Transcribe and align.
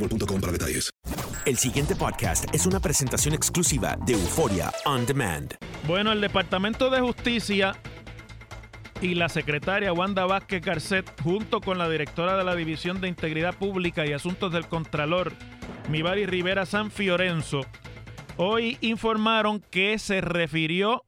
boostmobile.com 0.00 0.40
para 0.40 0.52
detalles. 0.52 0.90
El 1.46 1.56
siguiente 1.56 1.96
podcast 1.96 2.44
es 2.54 2.66
una 2.66 2.80
presentación 2.80 3.34
exclusiva 3.34 3.96
de 4.04 4.12
Euforia 4.14 4.70
On 4.84 5.06
Demand. 5.06 5.54
Bueno, 5.86 6.12
el 6.12 6.20
Departamento 6.20 6.90
de 6.90 7.00
Justicia 7.00 7.76
y 9.00 9.14
la 9.14 9.28
secretaria 9.28 9.92
Wanda 9.92 10.26
Vázquez 10.26 10.62
Garcet, 10.62 11.10
junto 11.22 11.60
con 11.60 11.78
la 11.78 11.88
directora 11.88 12.36
de 12.36 12.44
la 12.44 12.54
División 12.54 13.00
de 13.00 13.08
Integridad 13.08 13.54
Pública 13.56 14.06
y 14.06 14.12
Asuntos 14.12 14.52
del 14.52 14.66
Contralor, 14.66 15.32
Mibari 15.88 16.26
Rivera 16.26 16.66
San 16.66 16.90
Fiorenzo, 16.90 17.62
hoy 18.36 18.76
informaron 18.82 19.60
que 19.60 19.98
se 19.98 20.20
refirió 20.20 21.04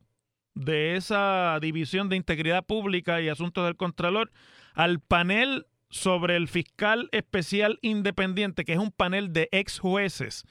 de 0.54 0.96
esa 0.96 1.58
División 1.60 2.08
de 2.08 2.16
Integridad 2.16 2.64
Pública 2.64 3.20
y 3.20 3.28
Asuntos 3.28 3.64
del 3.64 3.76
Contralor 3.76 4.32
al 4.74 5.00
panel 5.00 5.66
sobre 5.92 6.36
el 6.36 6.48
fiscal 6.48 7.10
especial 7.12 7.78
independiente, 7.82 8.64
que 8.64 8.72
es 8.72 8.78
un 8.78 8.90
panel 8.90 9.32
de 9.34 9.50
ex 9.52 9.78
jueces 9.78 10.44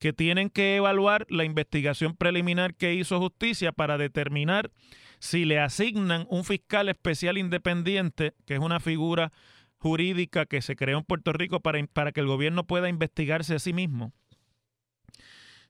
que 0.00 0.12
tienen 0.12 0.50
que 0.50 0.76
evaluar 0.76 1.24
la 1.30 1.44
investigación 1.44 2.16
preliminar 2.16 2.74
que 2.74 2.94
hizo 2.94 3.18
justicia 3.20 3.70
para 3.70 3.96
determinar 3.96 4.72
si 5.20 5.44
le 5.44 5.60
asignan 5.60 6.26
un 6.30 6.44
fiscal 6.44 6.88
especial 6.88 7.38
independiente, 7.38 8.34
que 8.44 8.54
es 8.54 8.60
una 8.60 8.80
figura 8.80 9.32
jurídica 9.78 10.46
que 10.46 10.62
se 10.62 10.74
creó 10.74 10.98
en 10.98 11.04
Puerto 11.04 11.32
Rico 11.32 11.60
para, 11.60 11.84
para 11.86 12.10
que 12.10 12.20
el 12.20 12.26
gobierno 12.26 12.64
pueda 12.64 12.88
investigarse 12.88 13.54
a 13.54 13.58
sí 13.60 13.72
mismo, 13.72 14.12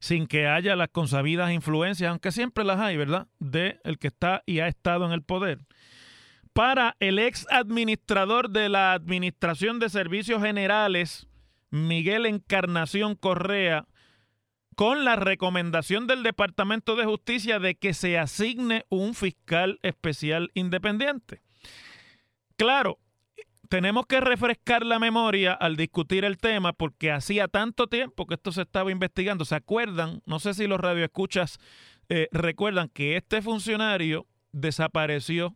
sin 0.00 0.26
que 0.26 0.46
haya 0.46 0.74
las 0.74 0.88
consabidas 0.88 1.52
influencias, 1.52 2.10
aunque 2.10 2.32
siempre 2.32 2.64
las 2.64 2.80
hay, 2.80 2.96
¿verdad?, 2.96 3.28
de 3.40 3.78
el 3.84 3.98
que 3.98 4.08
está 4.08 4.42
y 4.46 4.60
ha 4.60 4.68
estado 4.68 5.04
en 5.04 5.12
el 5.12 5.22
poder 5.22 5.66
para 6.58 6.96
el 6.98 7.20
ex 7.20 7.46
administrador 7.52 8.50
de 8.50 8.68
la 8.68 8.92
Administración 8.92 9.78
de 9.78 9.88
Servicios 9.88 10.42
Generales, 10.42 11.28
Miguel 11.70 12.26
Encarnación 12.26 13.14
Correa, 13.14 13.86
con 14.74 15.04
la 15.04 15.14
recomendación 15.14 16.08
del 16.08 16.24
Departamento 16.24 16.96
de 16.96 17.04
Justicia 17.04 17.60
de 17.60 17.76
que 17.76 17.94
se 17.94 18.18
asigne 18.18 18.86
un 18.88 19.14
fiscal 19.14 19.78
especial 19.84 20.50
independiente. 20.54 21.42
Claro, 22.56 22.98
tenemos 23.68 24.06
que 24.06 24.20
refrescar 24.20 24.84
la 24.84 24.98
memoria 24.98 25.52
al 25.52 25.76
discutir 25.76 26.24
el 26.24 26.38
tema 26.38 26.72
porque 26.72 27.12
hacía 27.12 27.46
tanto 27.46 27.86
tiempo 27.86 28.26
que 28.26 28.34
esto 28.34 28.50
se 28.50 28.62
estaba 28.62 28.90
investigando. 28.90 29.44
¿Se 29.44 29.54
acuerdan? 29.54 30.22
No 30.26 30.40
sé 30.40 30.54
si 30.54 30.66
los 30.66 30.80
radioescuchas 30.80 31.60
eh, 32.08 32.26
recuerdan 32.32 32.88
que 32.88 33.16
este 33.16 33.42
funcionario 33.42 34.26
desapareció 34.50 35.54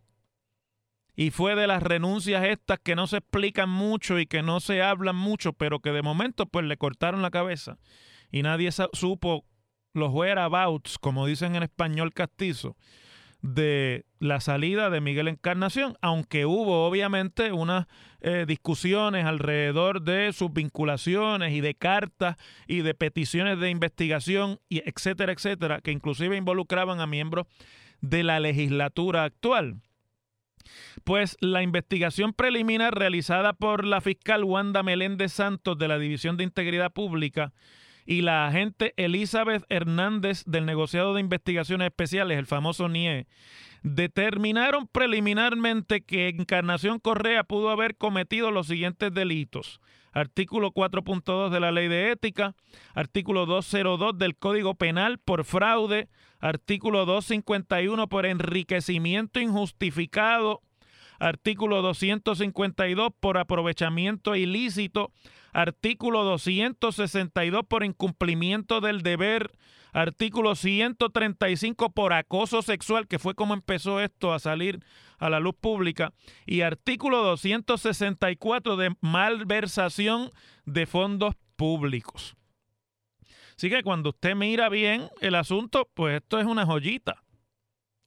y 1.14 1.30
fue 1.30 1.54
de 1.54 1.66
las 1.66 1.82
renuncias 1.82 2.44
estas 2.44 2.78
que 2.78 2.96
no 2.96 3.06
se 3.06 3.18
explican 3.18 3.68
mucho 3.68 4.18
y 4.18 4.26
que 4.26 4.42
no 4.42 4.60
se 4.60 4.82
hablan 4.82 5.16
mucho, 5.16 5.52
pero 5.52 5.80
que 5.80 5.92
de 5.92 6.02
momento 6.02 6.46
pues 6.46 6.64
le 6.64 6.76
cortaron 6.76 7.22
la 7.22 7.30
cabeza 7.30 7.78
y 8.30 8.42
nadie 8.42 8.70
supo 8.92 9.44
los 9.94 10.12
whereabouts, 10.12 10.98
como 10.98 11.26
dicen 11.26 11.54
en 11.54 11.62
español 11.62 12.14
castizo, 12.14 12.76
de 13.42 14.06
la 14.20 14.40
salida 14.40 14.88
de 14.88 15.00
Miguel 15.00 15.26
Encarnación, 15.26 15.96
aunque 16.00 16.46
hubo 16.46 16.86
obviamente 16.86 17.50
unas 17.50 17.88
eh, 18.20 18.44
discusiones 18.46 19.26
alrededor 19.26 20.02
de 20.02 20.32
sus 20.32 20.52
vinculaciones 20.52 21.52
y 21.52 21.60
de 21.60 21.74
cartas 21.74 22.36
y 22.68 22.82
de 22.82 22.94
peticiones 22.94 23.58
de 23.58 23.68
investigación, 23.68 24.60
y 24.68 24.88
etcétera, 24.88 25.32
etcétera, 25.32 25.80
que 25.80 25.90
inclusive 25.90 26.36
involucraban 26.36 27.00
a 27.00 27.06
miembros 27.08 27.46
de 28.00 28.22
la 28.22 28.38
legislatura 28.38 29.24
actual. 29.24 29.80
Pues 31.04 31.36
la 31.40 31.62
investigación 31.62 32.32
preliminar 32.32 32.94
realizada 32.94 33.52
por 33.52 33.84
la 33.84 34.00
fiscal 34.00 34.44
Wanda 34.44 34.82
Meléndez 34.82 35.32
Santos 35.32 35.78
de 35.78 35.88
la 35.88 35.98
División 35.98 36.36
de 36.36 36.44
Integridad 36.44 36.92
Pública 36.92 37.52
y 38.06 38.22
la 38.22 38.46
agente 38.46 38.94
Elizabeth 38.96 39.64
Hernández 39.68 40.44
del 40.46 40.66
negociado 40.66 41.14
de 41.14 41.20
investigaciones 41.20 41.86
especiales, 41.86 42.38
el 42.38 42.46
famoso 42.46 42.88
NIE, 42.88 43.26
determinaron 43.82 44.86
preliminarmente 44.86 46.02
que 46.02 46.28
Encarnación 46.28 46.98
Correa 46.98 47.44
pudo 47.44 47.70
haber 47.70 47.96
cometido 47.96 48.50
los 48.50 48.68
siguientes 48.68 49.12
delitos. 49.12 49.80
Artículo 50.12 50.72
4.2 50.72 51.48
de 51.50 51.60
la 51.60 51.72
Ley 51.72 51.88
de 51.88 52.10
Ética, 52.10 52.54
artículo 52.94 53.46
202 53.46 54.18
del 54.18 54.36
Código 54.36 54.74
Penal 54.74 55.18
por 55.18 55.44
fraude, 55.44 56.08
artículo 56.38 57.06
251 57.06 58.08
por 58.08 58.26
enriquecimiento 58.26 59.40
injustificado, 59.40 60.60
artículo 61.22 61.82
252 61.82 63.10
por 63.20 63.38
aprovechamiento 63.38 64.34
ilícito, 64.34 65.12
artículo 65.52 66.24
262 66.24 67.62
por 67.66 67.84
incumplimiento 67.84 68.80
del 68.80 69.02
deber, 69.02 69.52
artículo 69.92 70.56
135 70.56 71.90
por 71.90 72.12
acoso 72.12 72.60
sexual, 72.62 73.06
que 73.06 73.20
fue 73.20 73.34
como 73.34 73.54
empezó 73.54 74.00
esto 74.00 74.32
a 74.32 74.40
salir 74.40 74.84
a 75.18 75.30
la 75.30 75.38
luz 75.38 75.54
pública, 75.54 76.12
y 76.44 76.62
artículo 76.62 77.22
264 77.22 78.76
de 78.76 78.96
malversación 79.00 80.32
de 80.64 80.86
fondos 80.86 81.36
públicos. 81.54 82.34
Así 83.56 83.70
que 83.70 83.84
cuando 83.84 84.10
usted 84.10 84.34
mira 84.34 84.68
bien 84.68 85.08
el 85.20 85.36
asunto, 85.36 85.88
pues 85.94 86.16
esto 86.16 86.40
es 86.40 86.46
una 86.46 86.66
joyita 86.66 87.22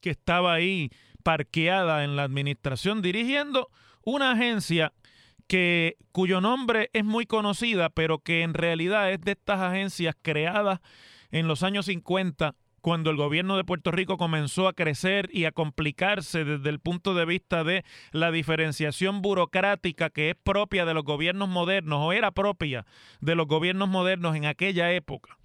que 0.01 0.09
estaba 0.09 0.53
ahí 0.53 0.89
parqueada 1.25 2.03
en 2.03 2.15
la 2.15 2.21
administración 2.21 3.01
dirigiendo 3.01 3.71
una 4.03 4.33
agencia 4.33 4.93
que 5.47 5.97
cuyo 6.11 6.39
nombre 6.39 6.91
es 6.93 7.03
muy 7.03 7.25
conocida, 7.25 7.89
pero 7.89 8.19
que 8.19 8.43
en 8.43 8.53
realidad 8.53 9.11
es 9.11 9.21
de 9.21 9.31
estas 9.31 9.59
agencias 9.59 10.15
creadas 10.21 10.81
en 11.31 11.47
los 11.47 11.63
años 11.63 11.87
50 11.87 12.53
cuando 12.79 13.09
el 13.09 13.17
gobierno 13.17 13.57
de 13.57 13.63
Puerto 13.63 13.89
Rico 13.89 14.17
comenzó 14.17 14.67
a 14.67 14.73
crecer 14.73 15.27
y 15.33 15.45
a 15.45 15.51
complicarse 15.51 16.45
desde 16.45 16.69
el 16.69 16.79
punto 16.79 17.15
de 17.15 17.25
vista 17.25 17.63
de 17.63 17.83
la 18.11 18.29
diferenciación 18.29 19.23
burocrática 19.23 20.11
que 20.11 20.29
es 20.29 20.35
propia 20.35 20.85
de 20.85 20.93
los 20.93 21.05
gobiernos 21.05 21.49
modernos 21.49 22.01
o 22.03 22.13
era 22.13 22.29
propia 22.29 22.85
de 23.19 23.33
los 23.33 23.47
gobiernos 23.47 23.89
modernos 23.89 24.35
en 24.35 24.45
aquella 24.45 24.91
época. 24.93 25.39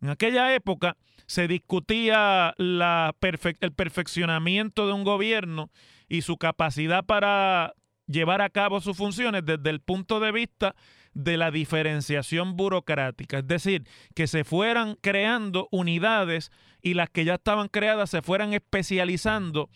En 0.00 0.10
aquella 0.10 0.54
época 0.54 0.96
se 1.26 1.48
discutía 1.48 2.54
el 2.58 3.72
perfeccionamiento 3.76 4.86
de 4.86 4.92
un 4.92 5.04
gobierno 5.04 5.70
y 6.08 6.22
su 6.22 6.36
capacidad 6.36 7.04
para 7.04 7.74
llevar 8.06 8.40
a 8.40 8.50
cabo 8.50 8.80
sus 8.80 8.96
funciones 8.96 9.44
desde 9.44 9.70
el 9.70 9.80
punto 9.80 10.20
de 10.20 10.32
vista 10.32 10.74
de 11.12 11.36
la 11.36 11.50
diferenciación 11.50 12.56
burocrática, 12.56 13.38
es 13.38 13.46
decir, 13.46 13.86
que 14.14 14.26
se 14.26 14.44
fueran 14.44 14.96
creando 15.00 15.68
unidades 15.70 16.50
y 16.80 16.94
las 16.94 17.10
que 17.10 17.24
ya 17.24 17.34
estaban 17.34 17.68
creadas 17.68 18.10
se 18.10 18.22
fueran 18.22 18.52
especializando 18.52 19.68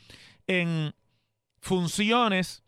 en 0.46 0.94
funciones 1.60 2.62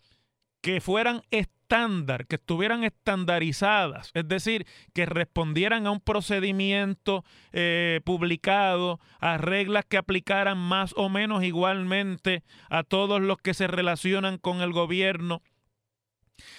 que 0.60 0.80
fueran 0.80 1.22
estándar, 1.64 2.26
que 2.26 2.36
estuvieran 2.36 2.84
estandarizadas, 2.84 4.10
es 4.14 4.28
decir, 4.28 4.66
que 4.92 5.06
respondieran 5.06 5.86
a 5.86 5.90
un 5.90 6.00
procedimiento 6.00 7.24
eh, 7.52 8.00
publicado, 8.04 9.00
a 9.18 9.38
reglas 9.38 9.86
que 9.88 9.96
aplicaran 9.96 10.58
más 10.58 10.92
o 10.96 11.08
menos 11.08 11.42
igualmente 11.42 12.42
a 12.68 12.82
todos 12.82 13.20
los 13.20 13.38
que 13.38 13.54
se 13.54 13.66
relacionan 13.66 14.36
con 14.38 14.60
el 14.60 14.72
gobierno. 14.72 15.42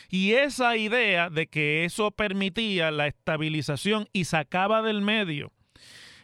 Y 0.09 0.31
esa 0.33 0.75
idea 0.75 1.29
de 1.29 1.47
que 1.47 1.85
eso 1.85 2.11
permitía 2.11 2.89
la 2.89 3.07
estabilización 3.07 4.07
y 4.11 4.25
sacaba 4.25 4.81
del 4.81 5.01
medio 5.01 5.51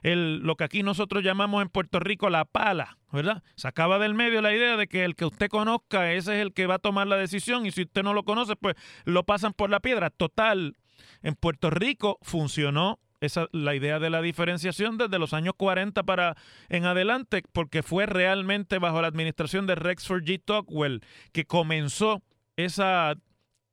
el, 0.01 0.39
lo 0.39 0.55
que 0.55 0.63
aquí 0.63 0.83
nosotros 0.83 1.23
llamamos 1.23 1.61
en 1.61 1.69
Puerto 1.69 1.99
Rico 1.99 2.29
la 2.29 2.45
pala, 2.45 2.97
¿verdad? 3.11 3.43
Sacaba 3.55 3.99
del 3.99 4.13
medio 4.13 4.41
la 4.41 4.53
idea 4.53 4.77
de 4.77 4.87
que 4.87 5.05
el 5.05 5.15
que 5.15 5.25
usted 5.25 5.49
conozca, 5.49 6.11
ese 6.13 6.35
es 6.35 6.41
el 6.41 6.53
que 6.53 6.67
va 6.67 6.75
a 6.75 6.79
tomar 6.79 7.07
la 7.07 7.17
decisión 7.17 7.65
y 7.65 7.71
si 7.71 7.83
usted 7.83 8.03
no 8.03 8.13
lo 8.13 8.23
conoce, 8.23 8.55
pues 8.55 8.75
lo 9.05 9.23
pasan 9.23 9.53
por 9.53 9.69
la 9.69 9.79
piedra. 9.79 10.09
Total, 10.09 10.75
en 11.21 11.35
Puerto 11.35 11.69
Rico 11.69 12.17
funcionó 12.21 12.99
esa, 13.21 13.47
la 13.51 13.75
idea 13.75 13.99
de 13.99 14.09
la 14.09 14.21
diferenciación 14.21 14.97
desde 14.97 15.19
los 15.19 15.33
años 15.33 15.53
40 15.55 16.03
para 16.03 16.35
en 16.69 16.85
adelante, 16.85 17.43
porque 17.53 17.83
fue 17.83 18.07
realmente 18.07 18.79
bajo 18.79 19.01
la 19.01 19.07
administración 19.07 19.67
de 19.67 19.75
Rexford 19.75 20.23
G. 20.23 20.41
Tocqueville 20.43 21.01
que 21.31 21.45
comenzó 21.45 22.21
esa 22.55 23.15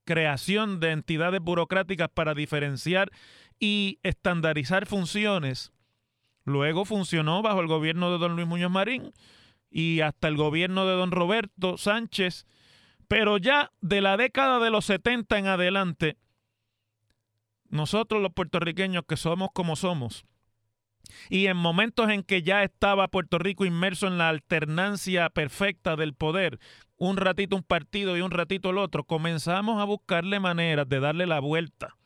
creación 0.05 0.81
de 0.81 0.93
entidades 0.93 1.41
burocráticas 1.41 2.09
para 2.09 2.35
diferenciar 2.35 3.11
y 3.59 3.99
estandarizar 4.03 4.87
funciones. 4.87 5.73
Luego 6.49 6.87
funcionó 6.87 7.43
bajo 7.43 7.61
el 7.61 7.67
gobierno 7.67 8.11
de 8.11 8.17
don 8.17 8.35
Luis 8.35 8.49
Muñoz 8.49 8.71
Marín 8.71 9.13
y 9.71 10.01
hasta 10.01 10.29
el 10.29 10.37
gobierno 10.37 10.87
de 10.87 10.95
don 10.95 11.11
Roberto 11.11 11.77
Sánchez, 11.77 12.47
pero 13.07 13.37
ya 13.37 13.71
de 13.83 14.01
la 14.01 14.17
década 14.17 14.59
de 14.59 14.71
los 14.71 14.87
70 14.87 15.39
en 15.39 15.47
adelante, 15.47 16.17
nosotros 17.69 18.23
los 18.23 18.33
puertorriqueños 18.33 19.05
que 19.07 19.19
somos 19.19 19.51
como 19.53 19.77
somos, 19.77 20.25
y 21.29 21.49
en 21.49 21.59
momentos 21.59 22.09
en 22.09 22.23
que 22.23 22.43
ya 22.43 22.63
estaba 22.63 23.09
Puerto 23.09 23.39
Rico 23.39 23.67
inmerso 23.67 24.07
en 24.07 24.17
la 24.17 24.31
alternancia 24.31 25.29
perfecta 25.29 25.97
del 25.97 26.15
poder, 26.15 26.59
un 26.97 27.19
ratito 27.19 27.57
un 27.57 27.63
partido 27.63 28.17
y 28.17 28.23
un 28.23 28.31
ratito 28.31 28.71
el 28.71 28.79
otro, 28.79 29.05
comenzamos 29.05 29.83
a 29.83 29.85
buscarle 29.85 30.41
maneras 30.41 30.89
de 30.89 30.99
darle 30.99 31.27
la 31.27 31.41
vuelta 31.41 31.99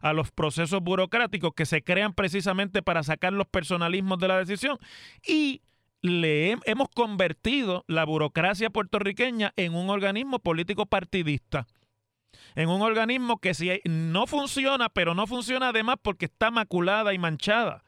a 0.00 0.12
los 0.12 0.30
procesos 0.32 0.80
burocráticos 0.80 1.52
que 1.54 1.66
se 1.66 1.82
crean 1.82 2.14
precisamente 2.14 2.82
para 2.82 3.02
sacar 3.02 3.32
los 3.32 3.46
personalismos 3.46 4.18
de 4.18 4.28
la 4.28 4.38
decisión 4.38 4.78
y 5.26 5.62
le 6.02 6.56
hemos 6.64 6.88
convertido 6.88 7.84
la 7.86 8.04
burocracia 8.04 8.70
puertorriqueña 8.70 9.52
en 9.56 9.74
un 9.74 9.90
organismo 9.90 10.38
político 10.38 10.86
partidista. 10.86 11.66
En 12.54 12.68
un 12.68 12.82
organismo 12.82 13.38
que 13.38 13.54
si 13.54 13.80
no 13.84 14.26
funciona, 14.26 14.88
pero 14.88 15.14
no 15.14 15.26
funciona 15.26 15.68
además 15.68 15.96
porque 16.02 16.26
está 16.26 16.50
maculada 16.50 17.12
y 17.12 17.18
manchada 17.18 17.84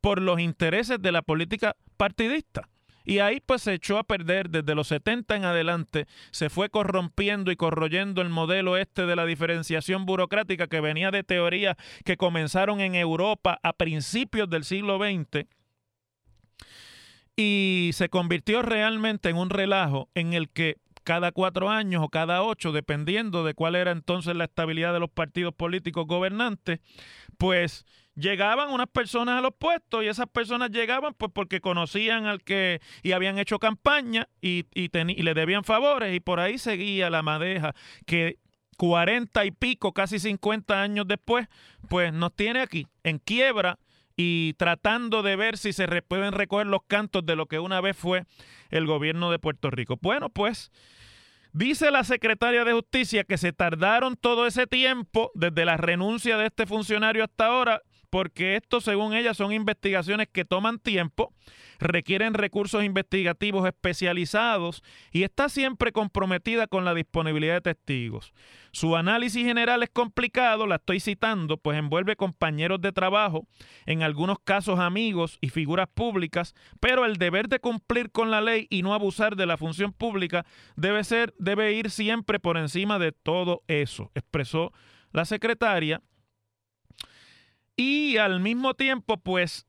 por 0.00 0.22
los 0.22 0.40
intereses 0.40 1.00
de 1.02 1.12
la 1.12 1.22
política 1.22 1.76
partidista. 1.96 2.68
Y 3.04 3.20
ahí 3.20 3.40
pues 3.44 3.62
se 3.62 3.74
echó 3.74 3.98
a 3.98 4.04
perder 4.04 4.50
desde 4.50 4.74
los 4.74 4.88
70 4.88 5.36
en 5.36 5.44
adelante, 5.44 6.06
se 6.30 6.50
fue 6.50 6.68
corrompiendo 6.68 7.50
y 7.50 7.56
corroyendo 7.56 8.20
el 8.20 8.28
modelo 8.28 8.76
este 8.76 9.06
de 9.06 9.16
la 9.16 9.24
diferenciación 9.24 10.04
burocrática 10.04 10.66
que 10.66 10.80
venía 10.80 11.10
de 11.10 11.24
teorías 11.24 11.76
que 12.04 12.16
comenzaron 12.16 12.80
en 12.80 12.94
Europa 12.94 13.58
a 13.62 13.72
principios 13.72 14.50
del 14.50 14.64
siglo 14.64 14.98
XX 14.98 15.46
y 17.38 17.90
se 17.92 18.08
convirtió 18.08 18.62
realmente 18.62 19.28
en 19.28 19.36
un 19.36 19.48
relajo 19.48 20.08
en 20.14 20.32
el 20.32 20.50
que 20.50 20.78
cada 21.04 21.30
cuatro 21.30 21.70
años 21.70 22.02
o 22.04 22.08
cada 22.08 22.42
ocho, 22.42 22.72
dependiendo 22.72 23.44
de 23.44 23.54
cuál 23.54 23.76
era 23.76 23.92
entonces 23.92 24.36
la 24.36 24.44
estabilidad 24.44 24.92
de 24.92 25.00
los 25.00 25.08
partidos 25.08 25.54
políticos 25.54 26.06
gobernantes, 26.06 26.80
pues 27.38 27.86
llegaban 28.18 28.70
unas 28.70 28.88
personas 28.88 29.38
a 29.38 29.40
los 29.40 29.54
puestos 29.54 30.02
y 30.02 30.08
esas 30.08 30.26
personas 30.26 30.70
llegaban 30.70 31.14
pues 31.14 31.30
porque 31.32 31.60
conocían 31.60 32.26
al 32.26 32.42
que 32.42 32.80
y 33.02 33.12
habían 33.12 33.38
hecho 33.38 33.58
campaña 33.58 34.28
y, 34.40 34.66
y, 34.74 34.90
y 34.92 35.22
le 35.22 35.34
debían 35.34 35.64
favores 35.64 36.14
y 36.14 36.20
por 36.20 36.40
ahí 36.40 36.58
seguía 36.58 37.10
la 37.10 37.22
madeja 37.22 37.74
que 38.06 38.38
cuarenta 38.76 39.44
y 39.44 39.50
pico, 39.50 39.92
casi 39.92 40.18
cincuenta 40.20 40.80
años 40.80 41.06
después, 41.06 41.48
pues 41.88 42.12
nos 42.12 42.34
tiene 42.34 42.60
aquí 42.60 42.86
en 43.02 43.18
quiebra 43.18 43.78
y 44.16 44.54
tratando 44.54 45.22
de 45.22 45.36
ver 45.36 45.58
si 45.58 45.72
se 45.72 45.86
pueden 46.02 46.32
recoger 46.32 46.66
los 46.66 46.80
cantos 46.86 47.24
de 47.26 47.36
lo 47.36 47.46
que 47.46 47.58
una 47.58 47.80
vez 47.80 47.96
fue 47.96 48.24
el 48.70 48.86
gobierno 48.86 49.30
de 49.30 49.38
Puerto 49.38 49.70
Rico. 49.70 49.96
Bueno, 50.00 50.28
pues 50.28 50.70
dice 51.52 51.90
la 51.90 52.04
secretaria 52.04 52.64
de 52.64 52.72
Justicia 52.72 53.24
que 53.24 53.38
se 53.38 53.52
tardaron 53.52 54.16
todo 54.16 54.46
ese 54.46 54.66
tiempo 54.66 55.30
desde 55.34 55.64
la 55.64 55.76
renuncia 55.76 56.36
de 56.36 56.46
este 56.46 56.66
funcionario 56.66 57.24
hasta 57.24 57.46
ahora 57.46 57.82
porque 58.10 58.56
esto, 58.56 58.80
según 58.80 59.14
ella, 59.14 59.34
son 59.34 59.52
investigaciones 59.52 60.28
que 60.32 60.44
toman 60.44 60.78
tiempo, 60.78 61.32
requieren 61.78 62.34
recursos 62.34 62.84
investigativos 62.84 63.66
especializados 63.66 64.82
y 65.12 65.22
está 65.22 65.48
siempre 65.48 65.92
comprometida 65.92 66.66
con 66.66 66.84
la 66.84 66.94
disponibilidad 66.94 67.54
de 67.54 67.74
testigos. 67.74 68.32
Su 68.72 68.96
análisis 68.96 69.44
general 69.44 69.82
es 69.82 69.90
complicado, 69.90 70.66
la 70.66 70.76
estoy 70.76 71.00
citando, 71.00 71.56
pues 71.56 71.78
envuelve 71.78 72.16
compañeros 72.16 72.80
de 72.80 72.92
trabajo, 72.92 73.46
en 73.86 74.02
algunos 74.02 74.38
casos 74.44 74.78
amigos 74.78 75.38
y 75.40 75.48
figuras 75.48 75.88
públicas, 75.92 76.54
pero 76.80 77.04
el 77.04 77.16
deber 77.16 77.48
de 77.48 77.60
cumplir 77.60 78.10
con 78.10 78.30
la 78.30 78.40
ley 78.40 78.66
y 78.70 78.82
no 78.82 78.94
abusar 78.94 79.36
de 79.36 79.46
la 79.46 79.56
función 79.56 79.92
pública 79.92 80.44
debe 80.76 81.04
ser 81.04 81.34
debe 81.38 81.72
ir 81.72 81.90
siempre 81.90 82.38
por 82.38 82.56
encima 82.56 82.98
de 82.98 83.12
todo 83.12 83.62
eso, 83.68 84.10
expresó 84.14 84.72
la 85.12 85.24
secretaria 85.24 86.02
y 87.78 88.16
al 88.16 88.40
mismo 88.40 88.74
tiempo, 88.74 89.18
pues, 89.18 89.64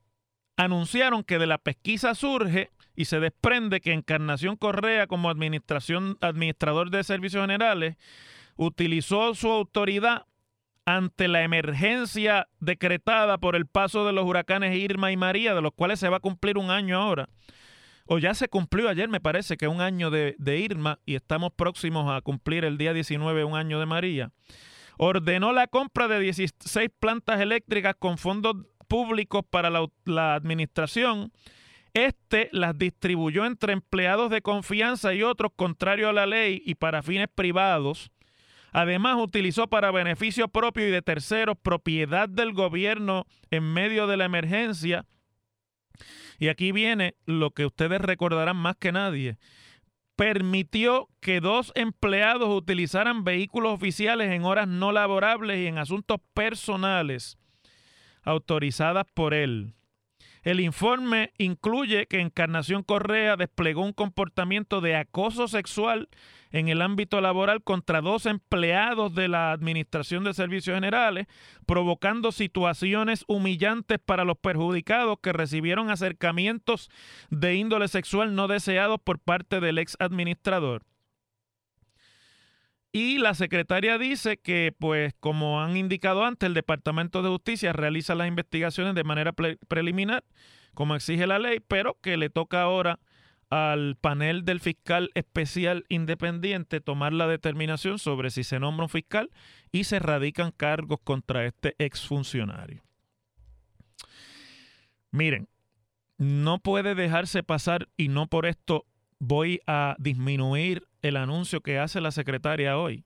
anunciaron 0.56 1.22
que 1.22 1.38
de 1.38 1.46
la 1.46 1.58
pesquisa 1.58 2.16
surge 2.16 2.70
y 2.96 3.04
se 3.04 3.20
desprende 3.20 3.80
que 3.80 3.92
Encarnación 3.92 4.56
Correa, 4.56 5.06
como 5.06 5.30
administración, 5.30 6.18
administrador 6.20 6.90
de 6.90 7.04
servicios 7.04 7.44
generales, 7.44 7.96
utilizó 8.56 9.36
su 9.36 9.48
autoridad 9.48 10.26
ante 10.84 11.28
la 11.28 11.44
emergencia 11.44 12.48
decretada 12.58 13.38
por 13.38 13.54
el 13.54 13.66
paso 13.66 14.04
de 14.04 14.12
los 14.12 14.24
huracanes 14.24 14.76
Irma 14.76 15.12
y 15.12 15.16
María, 15.16 15.54
de 15.54 15.62
los 15.62 15.72
cuales 15.72 16.00
se 16.00 16.08
va 16.08 16.16
a 16.16 16.20
cumplir 16.20 16.58
un 16.58 16.70
año 16.70 17.00
ahora. 17.00 17.28
O 18.06 18.18
ya 18.18 18.34
se 18.34 18.48
cumplió 18.48 18.88
ayer, 18.88 19.08
me 19.08 19.20
parece 19.20 19.56
que 19.56 19.68
un 19.68 19.80
año 19.80 20.10
de, 20.10 20.34
de 20.36 20.58
Irma 20.58 20.98
y 21.06 21.14
estamos 21.14 21.52
próximos 21.52 22.10
a 22.10 22.20
cumplir 22.22 22.64
el 22.64 22.76
día 22.76 22.92
19 22.92 23.44
un 23.44 23.54
año 23.54 23.78
de 23.78 23.86
María 23.86 24.32
ordenó 25.02 25.54
la 25.54 25.66
compra 25.66 26.08
de 26.08 26.20
16 26.20 26.90
plantas 27.00 27.40
eléctricas 27.40 27.94
con 27.98 28.18
fondos 28.18 28.54
públicos 28.86 29.42
para 29.48 29.70
la, 29.70 30.34
administración. 30.34 31.32
Este 31.94 32.50
las 32.52 32.76
distribuyó 32.76 33.46
entre 33.46 33.72
empleados 33.72 34.30
de 34.30 34.42
confianza 34.42 35.14
y 35.14 35.22
otros 35.22 35.52
contrario 35.56 36.10
a 36.10 36.12
la 36.12 36.26
ley 36.26 36.62
y 36.66 36.74
para 36.74 37.02
fines 37.02 37.28
privados. 37.34 38.10
Además, 38.72 39.16
utilizó 39.18 39.68
para 39.68 39.90
beneficio 39.90 40.48
propio 40.48 40.86
y 40.86 40.90
de 40.90 41.00
terceros 41.00 41.56
propiedad 41.56 42.28
del 42.28 42.52
gobierno 42.52 43.24
en 43.50 43.72
medio 43.72 44.06
de 44.06 44.18
la 44.18 44.26
emergencia. 44.26 45.06
Y 46.38 46.48
aquí 46.48 46.72
viene 46.72 47.14
lo 47.24 47.52
que 47.52 47.64
ustedes 47.64 48.02
recordarán 48.02 48.58
más 48.58 48.76
que 48.76 48.92
nadie 48.92 49.38
permitió 50.20 51.08
que 51.20 51.40
dos 51.40 51.72
empleados 51.74 52.50
utilizaran 52.50 53.24
vehículos 53.24 53.72
oficiales 53.72 54.30
en 54.30 54.44
horas 54.44 54.68
no 54.68 54.92
laborables 54.92 55.58
y 55.60 55.66
en 55.66 55.78
asuntos 55.78 56.18
personales 56.34 57.38
autorizadas 58.22 59.06
por 59.14 59.32
él. 59.32 59.72
El 60.42 60.60
informe 60.60 61.32
incluye 61.36 62.06
que 62.06 62.20
Encarnación 62.20 62.82
Correa 62.82 63.36
desplegó 63.36 63.82
un 63.82 63.92
comportamiento 63.92 64.80
de 64.80 64.96
acoso 64.96 65.48
sexual 65.48 66.08
en 66.50 66.68
el 66.68 66.80
ámbito 66.80 67.20
laboral 67.20 67.62
contra 67.62 68.00
dos 68.00 68.24
empleados 68.24 69.14
de 69.14 69.28
la 69.28 69.52
Administración 69.52 70.24
de 70.24 70.32
Servicios 70.32 70.74
Generales, 70.74 71.26
provocando 71.66 72.32
situaciones 72.32 73.24
humillantes 73.28 73.98
para 73.98 74.24
los 74.24 74.38
perjudicados 74.38 75.18
que 75.22 75.34
recibieron 75.34 75.90
acercamientos 75.90 76.90
de 77.28 77.56
índole 77.56 77.88
sexual 77.88 78.34
no 78.34 78.48
deseados 78.48 78.98
por 79.02 79.18
parte 79.18 79.60
del 79.60 79.78
ex 79.78 79.96
administrador. 80.00 80.84
Y 82.92 83.18
la 83.18 83.34
secretaria 83.34 83.98
dice 83.98 84.36
que, 84.36 84.74
pues, 84.76 85.14
como 85.20 85.62
han 85.62 85.76
indicado 85.76 86.24
antes, 86.24 86.46
el 86.46 86.54
Departamento 86.54 87.22
de 87.22 87.28
Justicia 87.28 87.72
realiza 87.72 88.16
las 88.16 88.26
investigaciones 88.26 88.94
de 88.96 89.04
manera 89.04 89.32
preliminar, 89.32 90.24
como 90.74 90.96
exige 90.96 91.26
la 91.26 91.38
ley, 91.38 91.60
pero 91.60 91.98
que 92.00 92.16
le 92.16 92.30
toca 92.30 92.62
ahora 92.62 92.98
al 93.48 93.96
panel 94.00 94.44
del 94.44 94.60
fiscal 94.60 95.10
especial 95.14 95.84
independiente 95.88 96.80
tomar 96.80 97.12
la 97.12 97.26
determinación 97.26 97.98
sobre 97.98 98.30
si 98.30 98.44
se 98.44 98.60
nombra 98.60 98.84
un 98.84 98.90
fiscal 98.90 99.30
y 99.72 99.84
se 99.84 99.98
radican 99.98 100.52
cargos 100.52 101.00
contra 101.02 101.44
este 101.44 101.74
exfuncionario. 101.78 102.82
Miren, 105.10 105.48
no 106.16 106.60
puede 106.60 106.94
dejarse 106.94 107.42
pasar 107.42 107.88
y 107.96 108.08
no 108.08 108.28
por 108.28 108.46
esto 108.46 108.86
voy 109.18 109.60
a 109.66 109.96
disminuir 109.98 110.86
el 111.02 111.16
anuncio 111.16 111.60
que 111.60 111.78
hace 111.78 112.00
la 112.00 112.10
secretaria 112.10 112.78
hoy, 112.78 113.04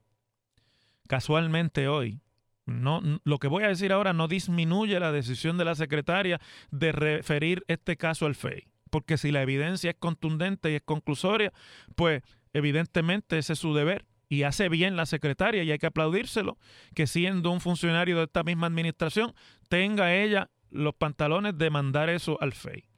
casualmente 1.08 1.88
hoy. 1.88 2.20
No, 2.66 3.02
lo 3.24 3.38
que 3.38 3.48
voy 3.48 3.64
a 3.64 3.68
decir 3.68 3.92
ahora 3.92 4.14
no 4.14 4.26
disminuye 4.26 4.98
la 4.98 5.12
decisión 5.12 5.58
de 5.58 5.66
la 5.66 5.74
secretaria 5.74 6.40
de 6.70 6.92
referir 6.92 7.62
este 7.68 7.96
caso 7.98 8.24
al 8.24 8.34
FEI, 8.34 8.68
porque 8.90 9.18
si 9.18 9.30
la 9.30 9.42
evidencia 9.42 9.90
es 9.90 9.96
contundente 9.98 10.72
y 10.72 10.76
es 10.76 10.82
conclusoria, 10.82 11.52
pues 11.94 12.22
evidentemente 12.54 13.36
ese 13.36 13.52
es 13.52 13.58
su 13.58 13.74
deber 13.74 14.06
y 14.30 14.44
hace 14.44 14.70
bien 14.70 14.96
la 14.96 15.04
secretaria 15.04 15.62
y 15.62 15.70
hay 15.70 15.78
que 15.78 15.86
aplaudírselo, 15.86 16.58
que 16.94 17.06
siendo 17.06 17.50
un 17.50 17.60
funcionario 17.60 18.16
de 18.16 18.24
esta 18.24 18.42
misma 18.42 18.66
administración 18.66 19.34
tenga 19.68 20.14
ella 20.14 20.50
los 20.70 20.94
pantalones 20.94 21.56
de 21.58 21.70
mandar 21.70 22.08
eso 22.08 22.40
al 22.40 22.52
FEI. 22.52 22.88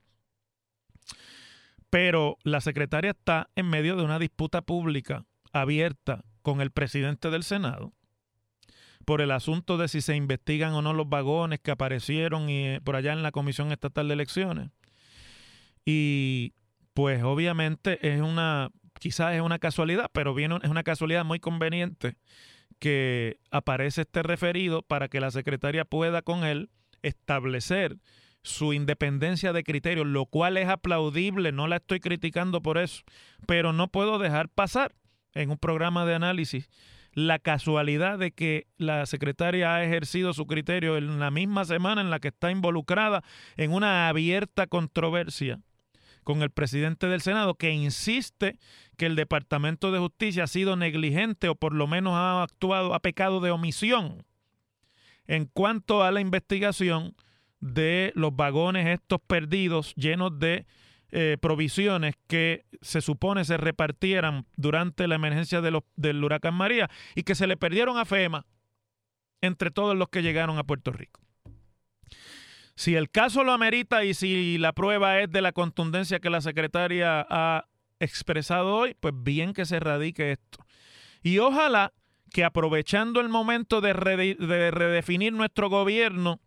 Pero 1.96 2.36
la 2.44 2.60
secretaria 2.60 3.12
está 3.12 3.48
en 3.56 3.70
medio 3.70 3.96
de 3.96 4.04
una 4.04 4.18
disputa 4.18 4.60
pública 4.60 5.24
abierta 5.54 6.26
con 6.42 6.60
el 6.60 6.70
presidente 6.70 7.30
del 7.30 7.42
Senado 7.42 7.94
por 9.06 9.22
el 9.22 9.30
asunto 9.30 9.78
de 9.78 9.88
si 9.88 10.02
se 10.02 10.14
investigan 10.14 10.74
o 10.74 10.82
no 10.82 10.92
los 10.92 11.08
vagones 11.08 11.58
que 11.58 11.70
aparecieron 11.70 12.50
eh, 12.50 12.82
por 12.84 12.96
allá 12.96 13.14
en 13.14 13.22
la 13.22 13.32
Comisión 13.32 13.72
Estatal 13.72 14.08
de 14.08 14.12
Elecciones. 14.12 14.68
Y 15.86 16.52
pues 16.92 17.22
obviamente 17.22 18.06
es 18.06 18.20
una, 18.20 18.72
quizás 19.00 19.34
es 19.34 19.40
una 19.40 19.58
casualidad, 19.58 20.10
pero 20.12 20.34
viene, 20.34 20.58
es 20.62 20.68
una 20.68 20.82
casualidad 20.82 21.24
muy 21.24 21.40
conveniente 21.40 22.18
que 22.78 23.38
aparece 23.50 24.02
este 24.02 24.22
referido 24.22 24.82
para 24.82 25.08
que 25.08 25.18
la 25.18 25.30
secretaria 25.30 25.86
pueda 25.86 26.20
con 26.20 26.44
él 26.44 26.68
establecer 27.00 27.96
su 28.46 28.72
independencia 28.72 29.52
de 29.52 29.64
criterio, 29.64 30.04
lo 30.04 30.26
cual 30.26 30.56
es 30.56 30.68
aplaudible, 30.68 31.50
no 31.52 31.66
la 31.66 31.76
estoy 31.76 32.00
criticando 32.00 32.62
por 32.62 32.78
eso, 32.78 33.02
pero 33.46 33.72
no 33.72 33.88
puedo 33.88 34.18
dejar 34.18 34.48
pasar 34.48 34.94
en 35.34 35.50
un 35.50 35.58
programa 35.58 36.06
de 36.06 36.14
análisis 36.14 36.70
la 37.12 37.38
casualidad 37.38 38.18
de 38.18 38.30
que 38.30 38.66
la 38.76 39.04
secretaria 39.06 39.74
ha 39.74 39.82
ejercido 39.82 40.32
su 40.32 40.46
criterio 40.46 40.96
en 40.96 41.18
la 41.18 41.30
misma 41.30 41.64
semana 41.64 42.02
en 42.02 42.10
la 42.10 42.20
que 42.20 42.28
está 42.28 42.50
involucrada 42.50 43.24
en 43.56 43.72
una 43.72 44.08
abierta 44.08 44.66
controversia 44.66 45.60
con 46.22 46.42
el 46.42 46.50
presidente 46.50 47.06
del 47.06 47.22
Senado 47.22 47.54
que 47.54 47.72
insiste 47.72 48.58
que 48.96 49.06
el 49.06 49.16
Departamento 49.16 49.92
de 49.92 49.98
Justicia 49.98 50.44
ha 50.44 50.48
sido 50.48 50.76
negligente 50.76 51.48
o 51.48 51.54
por 51.54 51.72
lo 51.72 51.86
menos 51.86 52.12
ha 52.14 52.42
actuado, 52.42 52.94
ha 52.94 53.00
pecado 53.00 53.40
de 53.40 53.50
omisión 53.50 54.24
en 55.26 55.46
cuanto 55.46 56.04
a 56.04 56.12
la 56.12 56.20
investigación 56.20 57.16
de 57.60 58.12
los 58.14 58.34
vagones 58.34 58.86
estos 58.86 59.20
perdidos 59.26 59.94
llenos 59.94 60.38
de 60.38 60.66
eh, 61.10 61.36
provisiones 61.40 62.14
que 62.26 62.66
se 62.82 63.00
supone 63.00 63.44
se 63.44 63.56
repartieran 63.56 64.46
durante 64.56 65.06
la 65.06 65.14
emergencia 65.14 65.60
de 65.60 65.70
los, 65.70 65.84
del 65.94 66.22
huracán 66.22 66.54
María 66.54 66.90
y 67.14 67.22
que 67.22 67.34
se 67.34 67.46
le 67.46 67.56
perdieron 67.56 67.96
a 67.96 68.04
FEMA 68.04 68.44
entre 69.40 69.70
todos 69.70 69.96
los 69.96 70.08
que 70.08 70.22
llegaron 70.22 70.58
a 70.58 70.64
Puerto 70.64 70.92
Rico. 70.92 71.20
Si 72.74 72.94
el 72.94 73.10
caso 73.10 73.44
lo 73.44 73.52
amerita 73.52 74.04
y 74.04 74.14
si 74.14 74.58
la 74.58 74.72
prueba 74.72 75.20
es 75.20 75.30
de 75.30 75.40
la 75.40 75.52
contundencia 75.52 76.20
que 76.20 76.28
la 76.28 76.40
secretaria 76.40 77.26
ha 77.30 77.66
expresado 78.00 78.74
hoy, 78.74 78.94
pues 78.98 79.14
bien 79.16 79.54
que 79.54 79.64
se 79.64 79.80
radique 79.80 80.32
esto. 80.32 80.58
Y 81.22 81.38
ojalá 81.38 81.92
que 82.32 82.44
aprovechando 82.44 83.20
el 83.20 83.28
momento 83.28 83.80
de, 83.80 83.94
de 83.94 84.70
redefinir 84.70 85.32
nuestro 85.32 85.70
gobierno, 85.70 86.40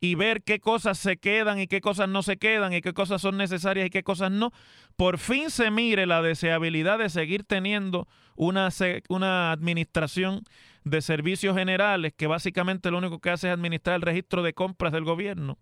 y 0.00 0.14
ver 0.14 0.42
qué 0.42 0.60
cosas 0.60 0.98
se 0.98 1.18
quedan 1.18 1.60
y 1.60 1.66
qué 1.66 1.80
cosas 1.80 2.08
no 2.08 2.22
se 2.22 2.38
quedan 2.38 2.72
y 2.72 2.80
qué 2.80 2.94
cosas 2.94 3.20
son 3.20 3.36
necesarias 3.36 3.86
y 3.86 3.90
qué 3.90 4.02
cosas 4.02 4.30
no, 4.30 4.50
por 4.96 5.18
fin 5.18 5.50
se 5.50 5.70
mire 5.70 6.06
la 6.06 6.22
deseabilidad 6.22 6.98
de 6.98 7.10
seguir 7.10 7.44
teniendo 7.44 8.08
una, 8.34 8.70
una 9.10 9.52
administración 9.52 10.42
de 10.84 11.02
servicios 11.02 11.56
generales 11.56 12.14
que 12.16 12.26
básicamente 12.26 12.90
lo 12.90 12.98
único 12.98 13.18
que 13.18 13.30
hace 13.30 13.48
es 13.48 13.54
administrar 13.54 13.96
el 13.96 14.02
registro 14.02 14.42
de 14.42 14.54
compras 14.54 14.92
del 14.92 15.04
gobierno. 15.04 15.58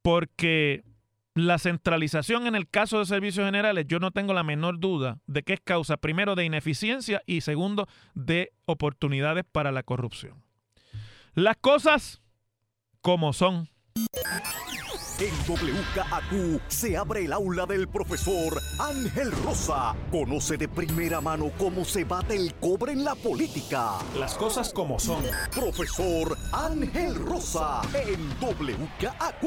Porque 0.00 0.82
la 1.34 1.58
centralización 1.58 2.46
en 2.46 2.54
el 2.54 2.66
caso 2.68 2.98
de 2.98 3.04
servicios 3.04 3.44
generales, 3.44 3.84
yo 3.86 3.98
no 3.98 4.10
tengo 4.10 4.32
la 4.32 4.42
menor 4.42 4.80
duda 4.80 5.18
de 5.26 5.42
que 5.42 5.52
es 5.52 5.60
causa, 5.60 5.98
primero, 5.98 6.34
de 6.34 6.46
ineficiencia 6.46 7.22
y 7.26 7.42
segundo, 7.42 7.86
de 8.14 8.52
oportunidades 8.64 9.44
para 9.50 9.72
la 9.72 9.82
corrupción. 9.82 10.42
Las 11.34 11.58
cosas 11.58 12.22
como 13.02 13.32
son. 13.32 13.68
En 15.18 15.34
WKAQ 15.46 16.62
se 16.68 16.96
abre 16.96 17.26
el 17.26 17.32
aula 17.34 17.66
del 17.66 17.88
profesor 17.88 18.58
Ángel 18.78 19.30
Rosa. 19.44 19.94
Conoce 20.10 20.56
de 20.56 20.66
primera 20.66 21.20
mano 21.20 21.50
cómo 21.58 21.84
se 21.84 22.04
bate 22.04 22.36
el 22.36 22.54
cobre 22.54 22.92
en 22.92 23.04
la 23.04 23.14
política. 23.14 23.98
Las 24.18 24.34
cosas 24.34 24.72
como 24.72 24.98
son. 24.98 25.22
Profesor 25.54 26.38
Ángel 26.52 27.14
Rosa 27.16 27.82
en 27.92 28.30
WKAQ. 28.40 29.44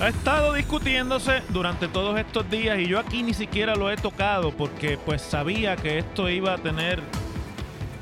Ha 0.00 0.08
estado 0.08 0.54
discutiéndose 0.54 1.42
durante 1.50 1.86
todos 1.86 2.18
estos 2.18 2.50
días 2.50 2.80
y 2.80 2.88
yo 2.88 2.98
aquí 2.98 3.22
ni 3.22 3.34
siquiera 3.34 3.76
lo 3.76 3.88
he 3.88 3.96
tocado 3.96 4.50
porque 4.50 4.98
pues 4.98 5.22
sabía 5.22 5.76
que 5.76 5.98
esto 5.98 6.28
iba 6.28 6.54
a 6.54 6.58
tener 6.58 7.00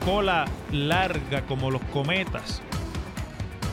cola 0.07 0.47
larga 0.73 1.45
como 1.47 1.71
los 1.71 1.83
cometas 1.93 2.63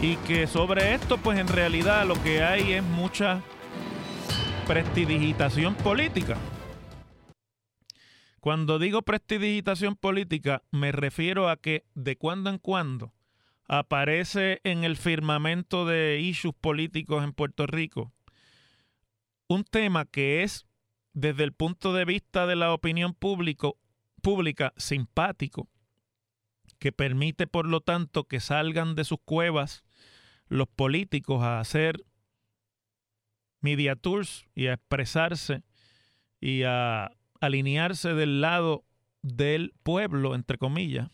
y 0.02 0.16
que 0.18 0.48
sobre 0.48 0.94
esto 0.94 1.18
pues 1.18 1.40
en 1.40 1.48
realidad 1.48 2.06
lo 2.06 2.22
que 2.22 2.44
hay 2.44 2.74
es 2.74 2.84
mucha 2.84 3.42
prestidigitación 4.68 5.76
política. 5.76 6.38
Cuando 8.40 8.80
digo 8.80 9.02
prestidigitación 9.02 9.96
política 9.96 10.64
me 10.72 10.92
refiero 10.92 11.50
a 11.50 11.58
que 11.58 11.86
de 11.96 12.16
cuando 12.16 12.50
en 12.50 12.60
cuando 12.60 13.14
aparece 13.68 14.62
en 14.64 14.84
el 14.84 14.98
firmamento 14.98 15.86
de 15.86 16.20
issues 16.22 16.54
políticos 16.60 17.24
en 17.24 17.34
Puerto 17.34 17.66
Rico 17.66 18.14
un 19.48 19.64
tema 19.64 20.06
que 20.06 20.44
es 20.44 20.66
desde 21.14 21.44
el 21.44 21.54
punto 21.54 21.94
de 21.94 22.06
vista 22.06 22.46
de 22.46 22.56
la 22.56 22.72
opinión 22.74 23.14
público, 23.14 23.80
pública 24.22 24.74
simpático, 24.78 25.68
que 26.80 26.92
permite 26.92 27.48
por 27.48 27.66
lo 27.66 27.82
tanto 27.82 28.26
que 28.26 28.40
salgan 28.40 28.94
de 28.94 29.04
sus 29.04 29.18
cuevas 29.26 29.87
los 30.48 30.68
políticos 30.68 31.44
a 31.44 31.60
hacer 31.60 32.04
media 33.62 33.96
tours 33.96 34.46
y 34.56 34.68
a 34.68 34.74
expresarse 34.74 35.64
y 36.40 36.64
a 36.64 37.12
alinearse 37.42 38.14
del 38.14 38.42
lado 38.42 38.86
del 39.22 39.74
pueblo, 39.84 40.36
entre 40.36 40.58
comillas. 40.58 41.10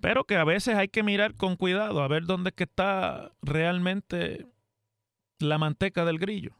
Pero 0.00 0.24
que 0.24 0.36
a 0.36 0.44
veces 0.44 0.76
hay 0.76 0.88
que 0.88 1.02
mirar 1.02 1.34
con 1.34 1.56
cuidado 1.56 2.02
a 2.02 2.08
ver 2.08 2.24
dónde 2.24 2.52
está 2.56 3.32
realmente 3.42 4.46
la 5.40 5.58
manteca 5.58 6.04
del 6.04 6.18
grillo. 6.18 6.56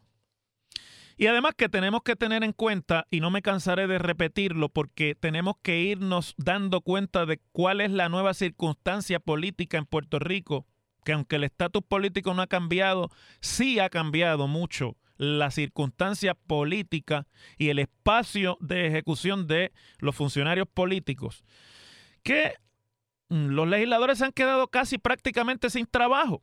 Y 1.19 1.27
además 1.27 1.55
que 1.57 1.69
tenemos 1.69 2.03
que 2.05 2.15
tener 2.15 2.45
en 2.45 2.53
cuenta, 2.53 3.09
y 3.11 3.19
no 3.19 3.33
me 3.33 3.43
cansaré 3.43 3.89
de 3.89 3.99
repetirlo, 3.99 4.69
porque 4.69 5.17
tenemos 5.17 5.57
que 5.63 5.81
irnos 5.81 6.35
dando 6.39 6.81
cuenta 6.81 7.27
de 7.27 7.41
cuál 7.51 7.81
es 7.81 7.91
la 7.91 8.09
nueva 8.09 8.35
circunstancia 8.35 9.19
política 9.19 9.79
en 9.79 9.85
Puerto 9.85 10.21
Rico, 10.21 10.65
que 11.05 11.13
aunque 11.13 11.37
el 11.37 11.45
estatus 11.45 11.83
político 11.83 12.35
no 12.35 12.43
ha 12.43 12.47
cambiado, 12.47 13.11
sí 13.41 13.81
ha 13.81 13.91
cambiado 13.91 14.47
mucho 14.47 14.97
la 15.17 15.51
circunstancia 15.51 16.35
política 16.35 17.27
y 17.57 17.71
el 17.71 17.81
espacio 17.81 18.57
de 18.61 18.87
ejecución 18.87 19.49
de 19.49 19.73
los 19.99 20.15
funcionarios 20.15 20.69
políticos, 20.69 21.43
que 22.23 22.55
los 23.29 23.67
legisladores 23.67 24.19
se 24.19 24.25
han 24.25 24.33
quedado 24.33 24.69
casi 24.69 24.99
prácticamente 24.99 25.69
sin 25.69 25.87
trabajo. 25.87 26.43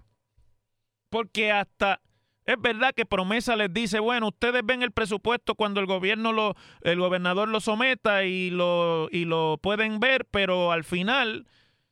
Porque 1.10 1.54
hasta 1.54 2.02
es 2.46 2.62
verdad 2.62 2.94
que 2.96 3.06
promesa 3.06 3.56
les 3.56 3.74
dice, 3.74 4.00
bueno, 4.00 4.28
ustedes 4.28 4.62
ven 4.64 4.84
el 4.84 4.92
presupuesto 4.92 5.56
cuando 5.56 5.80
el 5.80 5.86
gobierno 5.86 6.32
lo, 6.32 6.56
el 6.82 7.00
gobernador 7.00 7.48
lo 7.48 7.60
someta 7.60 8.24
y 8.26 8.50
lo, 8.50 9.10
y 9.12 9.26
lo 9.26 9.60
pueden 9.62 10.00
ver, 10.00 10.26
pero 10.26 10.72
al 10.72 10.84
final 10.84 11.48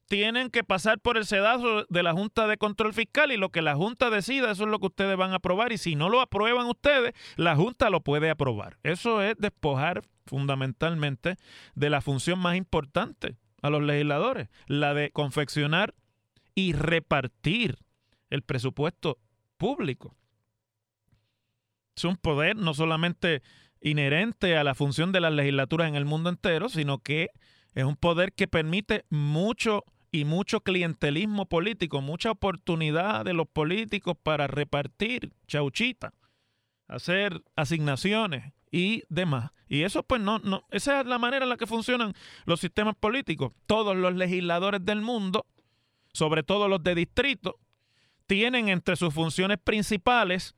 tienen 0.08 0.52
que 0.52 0.64
pasar 0.64 1.00
por 1.00 1.18
el 1.18 1.26
sedazo 1.26 1.86
de 1.90 2.04
la 2.04 2.14
Junta 2.14 2.46
de 2.46 2.58
Control 2.58 2.94
Fiscal 2.94 3.32
y 3.32 3.38
lo 3.38 3.50
que 3.50 3.64
la 3.64 3.76
Junta 3.76 4.12
decida, 4.12 4.52
eso 4.52 4.66
es 4.66 4.70
lo 4.70 4.80
que 4.80 4.88
ustedes 4.88 5.18
van 5.18 5.32
a 5.32 5.38
aprobar 5.38 5.72
y 5.72 5.78
si 5.78 5.96
no 5.96 6.10
lo 6.10 6.22
aprueban 6.22 6.68
ustedes, 6.68 7.14
la 7.36 7.56
Junta 7.56 7.90
lo 7.90 8.02
puede 8.02 8.30
aprobar. 8.30 8.78
Eso 8.84 9.24
es 9.24 9.36
despojar 9.38 10.04
fundamentalmente 10.28 11.38
de 11.74 11.90
la 11.90 12.02
función 12.02 12.38
más 12.38 12.56
importante 12.56 13.38
a 13.64 13.70
los 13.70 13.82
legisladores, 13.82 14.50
la 14.68 14.94
de 14.94 15.10
confeccionar 15.10 15.96
y 16.54 16.74
repartir 16.74 17.80
el 18.30 18.44
presupuesto 18.44 19.18
público. 19.58 20.16
Es 21.96 22.04
un 22.04 22.18
poder 22.18 22.56
no 22.56 22.74
solamente 22.74 23.42
inherente 23.82 24.58
a 24.58 24.64
la 24.64 24.76
función 24.76 25.12
de 25.12 25.20
las 25.22 25.34
legislaturas 25.34 25.88
en 25.88 25.96
el 25.96 26.06
mundo 26.06 26.30
entero, 26.30 26.70
sino 26.70 27.00
que 27.00 27.30
es 27.76 27.84
un 27.84 27.96
poder 27.96 28.34
que 28.34 28.48
permite 28.48 29.06
mucho 29.10 29.84
y 30.12 30.26
mucho 30.26 30.62
clientelismo 30.62 31.48
político, 31.48 32.02
mucha 32.02 32.32
oportunidad 32.32 33.26
de 33.26 33.34
los 33.34 33.48
políticos 33.48 34.16
para 34.22 34.48
repartir 34.48 35.34
chauchita, 35.48 36.14
hacer 36.88 37.42
asignaciones 37.56 38.54
y 38.72 39.04
demás. 39.10 39.52
Y 39.68 39.82
eso 39.82 40.04
pues 40.04 40.22
no, 40.22 40.38
no, 40.40 40.66
esa 40.70 41.02
es 41.02 41.08
la 41.08 41.18
manera 41.18 41.46
en 41.46 41.50
la 41.50 41.58
que 41.58 41.66
funcionan 41.66 42.14
los 42.46 42.60
sistemas 42.60 42.96
políticos. 42.96 43.54
Todos 43.66 43.96
los 43.96 44.14
legisladores 44.14 44.86
del 44.86 45.02
mundo, 45.02 45.48
sobre 46.14 46.44
todo 46.44 46.68
los 46.68 46.84
de 46.84 46.94
distrito, 46.94 47.60
tienen 48.28 48.70
entre 48.70 48.96
sus 48.96 49.14
funciones 49.14 49.58
principales 49.58 50.56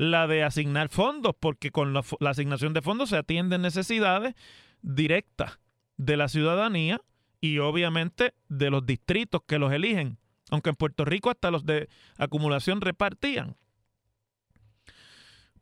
la 0.00 0.26
de 0.26 0.42
asignar 0.42 0.88
fondos, 0.88 1.34
porque 1.38 1.70
con 1.70 1.92
la, 1.92 2.02
asignación 2.30 2.72
de 2.72 2.80
fondos 2.80 3.10
se 3.10 3.18
atienden 3.18 3.60
necesidades 3.60 4.34
directas 4.80 5.60
de 5.98 6.16
la 6.16 6.28
ciudadanía 6.28 7.02
y 7.42 7.58
obviamente 7.58 8.32
de 8.48 8.70
los 8.70 8.86
distritos 8.86 9.42
que 9.46 9.58
los 9.58 9.70
eligen, 9.74 10.16
aunque 10.50 10.70
en 10.70 10.76
Puerto 10.76 11.04
Rico 11.04 11.28
hasta 11.28 11.50
los 11.50 11.66
de 11.66 11.90
acumulación 12.16 12.80
repartían. 12.80 13.58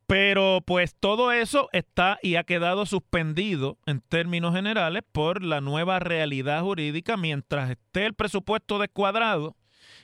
Pero 0.06 0.60
pues 0.64 0.94
todo 0.94 1.32
eso 1.32 1.68
está 1.72 2.20
y 2.22 2.36
ha 2.36 2.44
quedado 2.44 2.86
suspendido 2.86 3.76
en 3.86 4.00
términos 4.00 4.54
generales 4.54 5.02
por 5.10 5.42
la 5.42 5.60
nueva 5.60 5.98
realidad 5.98 6.62
jurídica 6.62 7.16
mientras 7.16 7.70
esté 7.70 8.06
el 8.06 8.14
presupuesto 8.14 8.78
descuadrado 8.78 9.56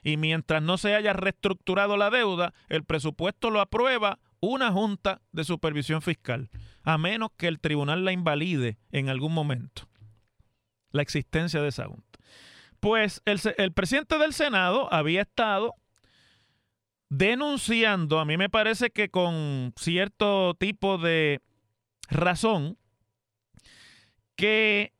y 0.05 0.17
mientras 0.17 0.63
no 0.63 0.79
se 0.79 0.95
haya 0.95 1.13
reestructurado 1.13 1.97
la 1.97 2.11
deuda, 2.11 2.55
el 2.69 2.85
presupuesto 2.85 3.51
lo 3.51 3.61
aprueba 3.61 4.21
una 4.39 4.71
junta 4.71 5.23
de 5.33 5.43
supervisión 5.43 6.03
fiscal, 6.03 6.51
a 6.85 6.99
menos 6.99 7.31
que 7.37 7.49
el 7.49 7.59
tribunal 7.59 8.05
la 8.05 8.13
invalide 8.13 8.79
en 8.93 9.09
algún 9.09 9.33
momento 9.33 9.89
la 10.95 11.03
existencia 11.03 11.61
de 11.61 11.69
esa 11.69 11.87
Junta. 11.87 12.19
Pues 12.81 13.21
el, 13.25 13.73
presidente 13.73 14.17
del 14.17 14.33
Senado 14.33 14.93
había 14.93 15.23
estado 15.23 15.75
denunciando, 17.09 18.21
a 18.21 18.25
mí 18.25 18.37
me 18.37 18.49
parece 18.49 18.91
que 18.91 19.09
con 19.09 19.73
cierto 19.77 20.55
tipo 20.55 20.99
de 20.99 21.41
razón, 22.09 22.79
que 24.37 24.93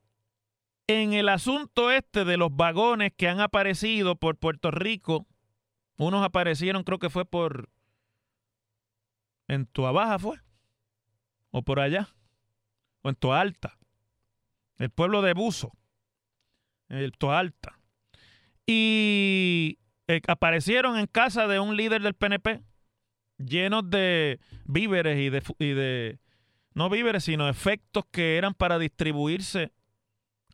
en 0.87 1.13
el 1.13 1.29
asunto 1.29 1.91
este 1.91 2.25
de 2.25 2.37
los 2.37 2.55
vagones 2.55 3.13
que 3.17 3.29
han 3.29 3.41
aparecido 3.41 4.17
por 4.17 4.37
Puerto 4.37 4.71
Rico, 4.71 5.27
unos 5.97 6.25
aparecieron, 6.25 6.83
creo 6.83 6.99
que 6.99 7.11
fue 7.11 7.25
por 7.25 7.71
en 9.49 9.67
Tuabaja 9.67 10.19
fue, 10.19 10.41
o 11.51 11.63
por 11.63 11.81
allá, 11.81 12.09
o 13.03 13.11
en 13.11 13.17
Alta, 13.31 13.79
el 14.79 14.91
pueblo 14.91 15.23
de 15.23 15.35
Buzo 15.35 15.73
el 16.89 17.13
Toalta. 17.13 17.79
Y 18.67 19.79
eh, 20.07 20.21
aparecieron 20.27 20.99
en 20.99 21.07
casa 21.07 21.47
de 21.47 21.61
un 21.61 21.77
líder 21.77 22.03
del 22.03 22.15
PNP 22.15 22.63
llenos 23.39 23.89
de 23.91 24.41
víveres 24.65 25.19
y 25.19 25.29
de, 25.73 26.19
no 26.75 26.89
víveres, 26.89 27.25
sino 27.25 27.49
efectos 27.49 28.05
que 28.11 28.37
eran 28.39 28.55
para 28.55 28.79
distribuirse 28.79 29.73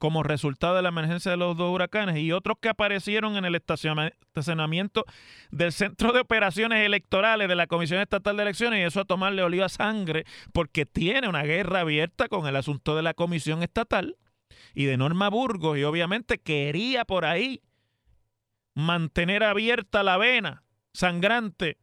como 0.01 0.23
resultado 0.23 0.75
de 0.75 0.83
la 0.83 0.89
emergencia 0.89 1.31
de 1.31 1.37
los 1.37 1.59
dos 1.59 1.71
huracanes 1.71 2.17
y 2.17 2.33
otros 2.33 2.57
que 2.59 2.71
aparecieron 2.71 3.37
en 3.37 3.45
el 3.45 3.55
estacionamiento 3.55 5.05
del 5.51 5.73
Centro 5.73 6.15
de 6.15 6.21
Operaciones 6.21 6.87
Electorales 6.87 7.49
de 7.49 7.55
la 7.55 7.67
Comisión 7.67 8.01
Estatal 8.01 8.35
de 8.39 8.43
Elecciones 8.43 8.81
y 8.81 8.83
eso 8.83 9.01
a 9.01 9.05
tomarle 9.05 9.43
oliva 9.43 9.69
sangre 9.69 10.25
porque 10.55 10.87
tiene 10.87 11.29
una 11.29 11.43
guerra 11.43 11.81
abierta 11.81 12.29
con 12.29 12.47
el 12.47 12.57
asunto 12.57 12.97
de 12.97 13.03
la 13.03 13.13
Comisión 13.13 13.63
Estatal 13.63 14.17
y 14.73 14.87
de 14.87 14.97
Norma 14.97 15.29
Burgos 15.29 15.77
y 15.77 15.85
obviamente 15.85 16.39
quería 16.39 17.05
por 17.05 17.27
ahí 17.27 17.61
mantener 18.75 19.45
abierta 19.45 20.03
la 20.03 20.17
vena 20.17 20.65
sangrante 20.95 21.77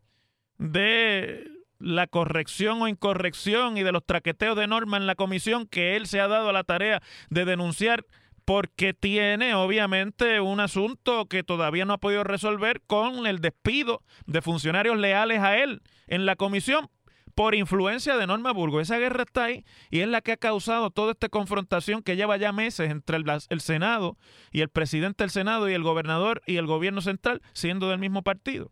de 0.58 1.57
la 1.80 2.08
corrección 2.08 2.82
o 2.82 2.88
incorrección 2.88 3.78
y 3.78 3.84
de 3.84 3.92
los 3.92 4.06
traqueteos 4.06 4.58
de 4.58 4.68
Norma 4.68 4.98
en 4.98 5.08
la 5.08 5.16
comisión 5.16 5.68
que 5.68 5.96
él 5.96 6.08
se 6.08 6.20
ha 6.20 6.28
dado 6.28 6.50
a 6.50 6.54
la 6.54 6.64
tarea 6.64 7.02
de 7.30 7.46
denunciar 7.46 8.06
porque 8.46 8.94
tiene 8.94 9.56
obviamente 9.56 10.40
un 10.40 10.62
asunto 10.62 11.26
que 11.26 11.44
todavía 11.44 11.84
no 11.84 11.94
ha 11.94 11.98
podido 11.98 12.24
resolver 12.24 12.82
con 12.88 13.28
el 13.28 13.40
despido 13.40 14.02
de 14.26 14.42
funcionarios 14.42 14.98
leales 14.98 15.42
a 15.42 15.58
él 15.58 15.82
en 16.08 16.26
la 16.26 16.38
comisión 16.38 16.90
por 17.38 17.54
influencia 17.54 18.18
de 18.18 18.26
Norma 18.26 18.52
Burgos. 18.52 18.84
Esa 18.84 18.98
guerra 18.98 19.24
está 19.24 19.44
ahí 19.44 19.66
y 19.92 20.00
es 20.00 20.08
la 20.08 20.22
que 20.22 20.32
ha 20.32 20.38
causado 20.38 20.90
toda 20.90 21.12
esta 21.12 21.30
confrontación 21.30 22.02
que 22.02 22.16
lleva 22.16 22.38
ya 22.38 22.52
meses 22.52 22.90
entre 22.90 23.18
el, 23.18 23.62
Senado 23.62 24.18
y 24.52 24.62
el 24.62 24.70
presidente 24.70 25.24
del 25.24 25.30
Senado 25.30 25.70
y 25.70 25.74
el 25.74 25.84
gobernador 25.84 26.42
y 26.48 26.56
el 26.56 26.66
gobierno 26.66 27.02
central 27.02 27.44
siendo 27.54 27.90
del 27.90 28.00
mismo 28.00 28.24
partido. 28.24 28.72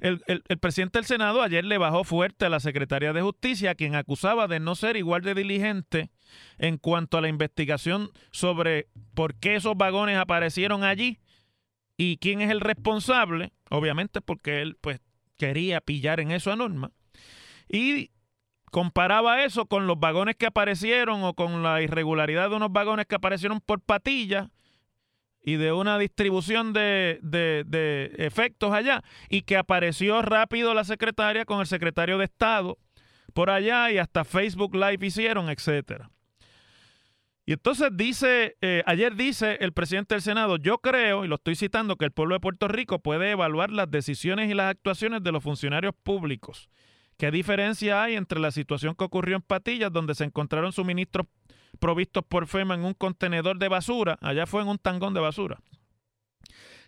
El, 0.00 0.22
el, 0.26 0.58
presidente 0.58 0.98
del 0.98 1.06
Senado 1.06 1.42
ayer 1.42 1.64
le 1.64 1.78
bajó 1.78 2.04
fuerte 2.04 2.44
a 2.44 2.48
la 2.48 2.60
secretaria 2.60 3.12
de 3.12 3.22
Justicia, 3.22 3.74
quien 3.74 3.94
acusaba 3.94 4.46
de 4.46 4.60
no 4.60 4.74
ser 4.74 4.96
igual 4.96 5.22
de 5.22 5.34
diligente 5.34 6.10
en 6.58 6.76
cuanto 6.76 7.18
a 7.18 7.20
la 7.20 7.28
investigación 7.28 8.10
sobre 8.30 8.88
por 9.14 9.34
qué 9.34 9.56
esos 9.56 9.76
vagones 9.76 10.18
aparecieron 10.18 10.84
allí 10.84 11.18
y 11.96 12.18
quién 12.18 12.40
es 12.40 12.50
el 12.50 12.60
responsable, 12.60 13.52
obviamente 13.70 14.20
porque 14.20 14.60
él 14.60 14.76
pues 14.80 15.00
quería 15.38 15.80
pillar 15.80 16.20
en 16.20 16.30
eso 16.30 16.52
a 16.52 16.56
Norma 16.56 16.90
y 17.68 18.10
comparaba 18.70 19.44
eso 19.44 19.66
con 19.66 19.86
los 19.86 19.98
vagones 19.98 20.36
que 20.36 20.46
aparecieron 20.46 21.22
o 21.24 21.34
con 21.34 21.62
la 21.62 21.82
irregularidad 21.82 22.50
de 22.50 22.56
unos 22.56 22.72
vagones 22.72 23.06
que 23.06 23.14
aparecieron 23.14 23.60
por 23.60 23.80
patilla 23.80 24.50
y 25.46 25.54
de 25.56 25.72
una 25.72 25.96
distribución 25.96 26.72
de, 26.72 27.20
de, 27.22 28.12
efectos 28.18 28.72
allá 28.72 29.04
y 29.30 29.42
que 29.42 29.56
apareció 29.56 30.20
rápido 30.20 30.74
la 30.74 30.82
secretaria 30.82 31.44
con 31.44 31.60
el 31.60 31.68
secretario 31.68 32.18
de 32.18 32.24
Estado 32.24 32.78
por 33.32 33.50
allá 33.50 33.92
y 33.92 33.98
hasta 33.98 34.24
Facebook 34.24 34.74
Live 34.74 35.06
hicieron, 35.06 35.48
etcétera. 35.48 36.10
Y 37.46 37.52
entonces 37.52 37.90
dice, 37.92 38.56
eh, 38.60 38.82
ayer 38.86 39.14
dice 39.14 39.58
el 39.60 39.72
presidente 39.72 40.16
del 40.16 40.22
Senado, 40.22 40.56
yo 40.56 40.78
creo, 40.78 41.24
y 41.24 41.28
lo 41.28 41.36
estoy 41.36 41.54
citando, 41.54 41.94
que 41.94 42.06
el 42.06 42.10
pueblo 42.10 42.34
de 42.34 42.40
Puerto 42.40 42.66
Rico 42.66 42.98
puede 42.98 43.30
evaluar 43.30 43.70
las 43.70 43.88
decisiones 43.88 44.50
y 44.50 44.54
las 44.54 44.72
actuaciones 44.72 45.22
de 45.22 45.30
los 45.30 45.44
funcionarios 45.44 45.94
públicos 46.02 46.68
¿Qué 47.16 47.30
diferencia 47.30 48.02
hay 48.02 48.14
entre 48.14 48.40
la 48.40 48.50
situación 48.50 48.94
que 48.94 49.04
ocurrió 49.04 49.36
en 49.36 49.42
Patillas, 49.42 49.90
donde 49.90 50.14
se 50.14 50.24
encontraron 50.24 50.72
suministros 50.72 51.26
provistos 51.76 52.24
por 52.26 52.46
FEMA 52.46 52.74
en 52.74 52.84
un 52.84 52.94
contenedor 52.94 53.58
de 53.58 53.68
basura? 53.68 54.18
Allá 54.20 54.46
fue 54.46 54.62
en 54.62 54.68
un 54.68 54.78
tangón 54.78 55.14
de 55.14 55.20
basura. 55.20 55.60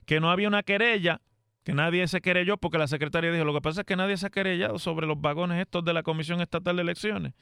Que 0.07 0.21
no 0.21 0.31
había 0.31 0.49
una 0.49 0.63
querella, 0.63 1.21
que 1.65 1.75
nadie 1.75 2.07
se 2.09 2.21
querelló, 2.21 2.57
porque 2.57 2.79
la 2.79 2.87
secretaria 2.87 3.31
dijo, 3.31 3.45
lo 3.45 3.55
que 3.55 3.61
pasa 3.61 3.83
es 3.83 3.87
que 3.87 3.97
nadie 3.97 4.17
se 4.17 4.27
ha 4.27 4.31
querellado 4.31 4.79
sobre 4.79 5.07
los 5.07 5.21
vagones 5.21 5.61
estos 5.61 5.85
de 5.85 5.93
la 5.93 6.03
Comisión 6.03 6.41
Estatal 6.41 6.77
de 6.77 6.83
Elecciones. 6.83 7.35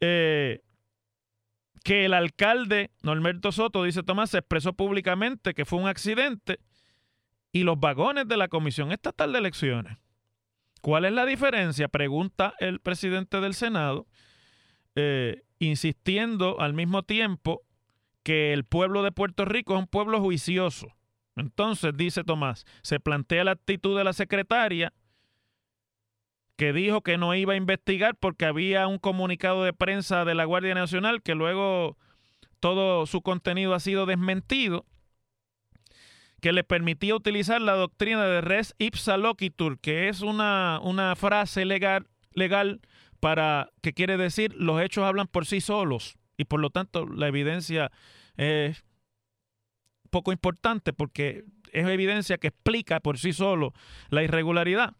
Eh, 0.00 0.62
que 1.84 2.04
el 2.04 2.14
alcalde 2.14 2.90
Norberto 3.02 3.52
Soto, 3.52 3.84
dice 3.84 4.02
Tomás, 4.02 4.30
se 4.30 4.38
expresó 4.38 4.72
públicamente 4.72 5.54
que 5.54 5.64
fue 5.64 5.78
un 5.78 5.88
accidente 5.88 6.58
y 7.52 7.62
los 7.62 7.78
vagones 7.78 8.28
de 8.28 8.36
la 8.36 8.48
Comisión 8.48 8.92
Estatal 8.92 9.32
de 9.32 9.38
Elecciones 9.38 9.98
¿Cuál 10.80 11.04
es 11.04 11.12
la 11.12 11.26
diferencia? 11.26 11.88
Pregunta 11.88 12.54
el 12.58 12.80
presidente 12.80 13.40
del 13.40 13.54
Senado, 13.54 14.06
eh, 14.94 15.42
insistiendo 15.60 16.60
al 16.60 16.74
mismo 16.74 17.04
tiempo 17.04 17.62
que 18.24 18.52
el 18.52 18.64
pueblo 18.64 19.02
de 19.02 19.12
Puerto 19.12 19.44
Rico 19.44 19.74
es 19.74 19.80
un 19.80 19.86
pueblo 19.86 20.20
juicioso. 20.20 20.88
Entonces, 21.36 21.96
dice 21.96 22.24
Tomás, 22.24 22.64
se 22.82 22.98
plantea 22.98 23.44
la 23.44 23.52
actitud 23.52 23.96
de 23.96 24.04
la 24.04 24.12
secretaria 24.12 24.92
que 26.56 26.72
dijo 26.72 27.02
que 27.02 27.16
no 27.16 27.34
iba 27.34 27.54
a 27.54 27.56
investigar 27.56 28.16
porque 28.16 28.44
había 28.44 28.86
un 28.86 28.98
comunicado 28.98 29.64
de 29.64 29.72
prensa 29.72 30.24
de 30.24 30.34
la 30.34 30.44
Guardia 30.44 30.74
Nacional 30.74 31.22
que 31.22 31.34
luego 31.34 31.96
todo 32.58 33.06
su 33.06 33.22
contenido 33.22 33.74
ha 33.74 33.80
sido 33.80 34.04
desmentido 34.04 34.84
que 36.40 36.52
le 36.52 36.64
permitía 36.64 37.14
utilizar 37.14 37.60
la 37.60 37.74
doctrina 37.74 38.24
de 38.26 38.40
res 38.40 38.74
ipsa 38.78 39.16
loquitur, 39.16 39.78
que 39.78 40.08
es 40.08 40.22
una, 40.22 40.80
una 40.82 41.14
frase 41.16 41.64
legal, 41.64 42.06
legal 42.32 42.80
para 43.20 43.70
que 43.82 43.92
quiere 43.92 44.16
decir 44.16 44.54
los 44.56 44.82
hechos 44.82 45.04
hablan 45.04 45.26
por 45.26 45.46
sí 45.46 45.60
solos 45.60 46.16
y 46.36 46.44
por 46.44 46.60
lo 46.60 46.70
tanto 46.70 47.06
la 47.06 47.28
evidencia 47.28 47.92
es 48.36 48.84
poco 50.10 50.32
importante 50.32 50.92
porque 50.92 51.44
es 51.72 51.86
evidencia 51.86 52.38
que 52.38 52.48
explica 52.48 53.00
por 53.00 53.18
sí 53.18 53.32
solo 53.32 53.72
la 54.08 54.22
irregularidad. 54.22 54.96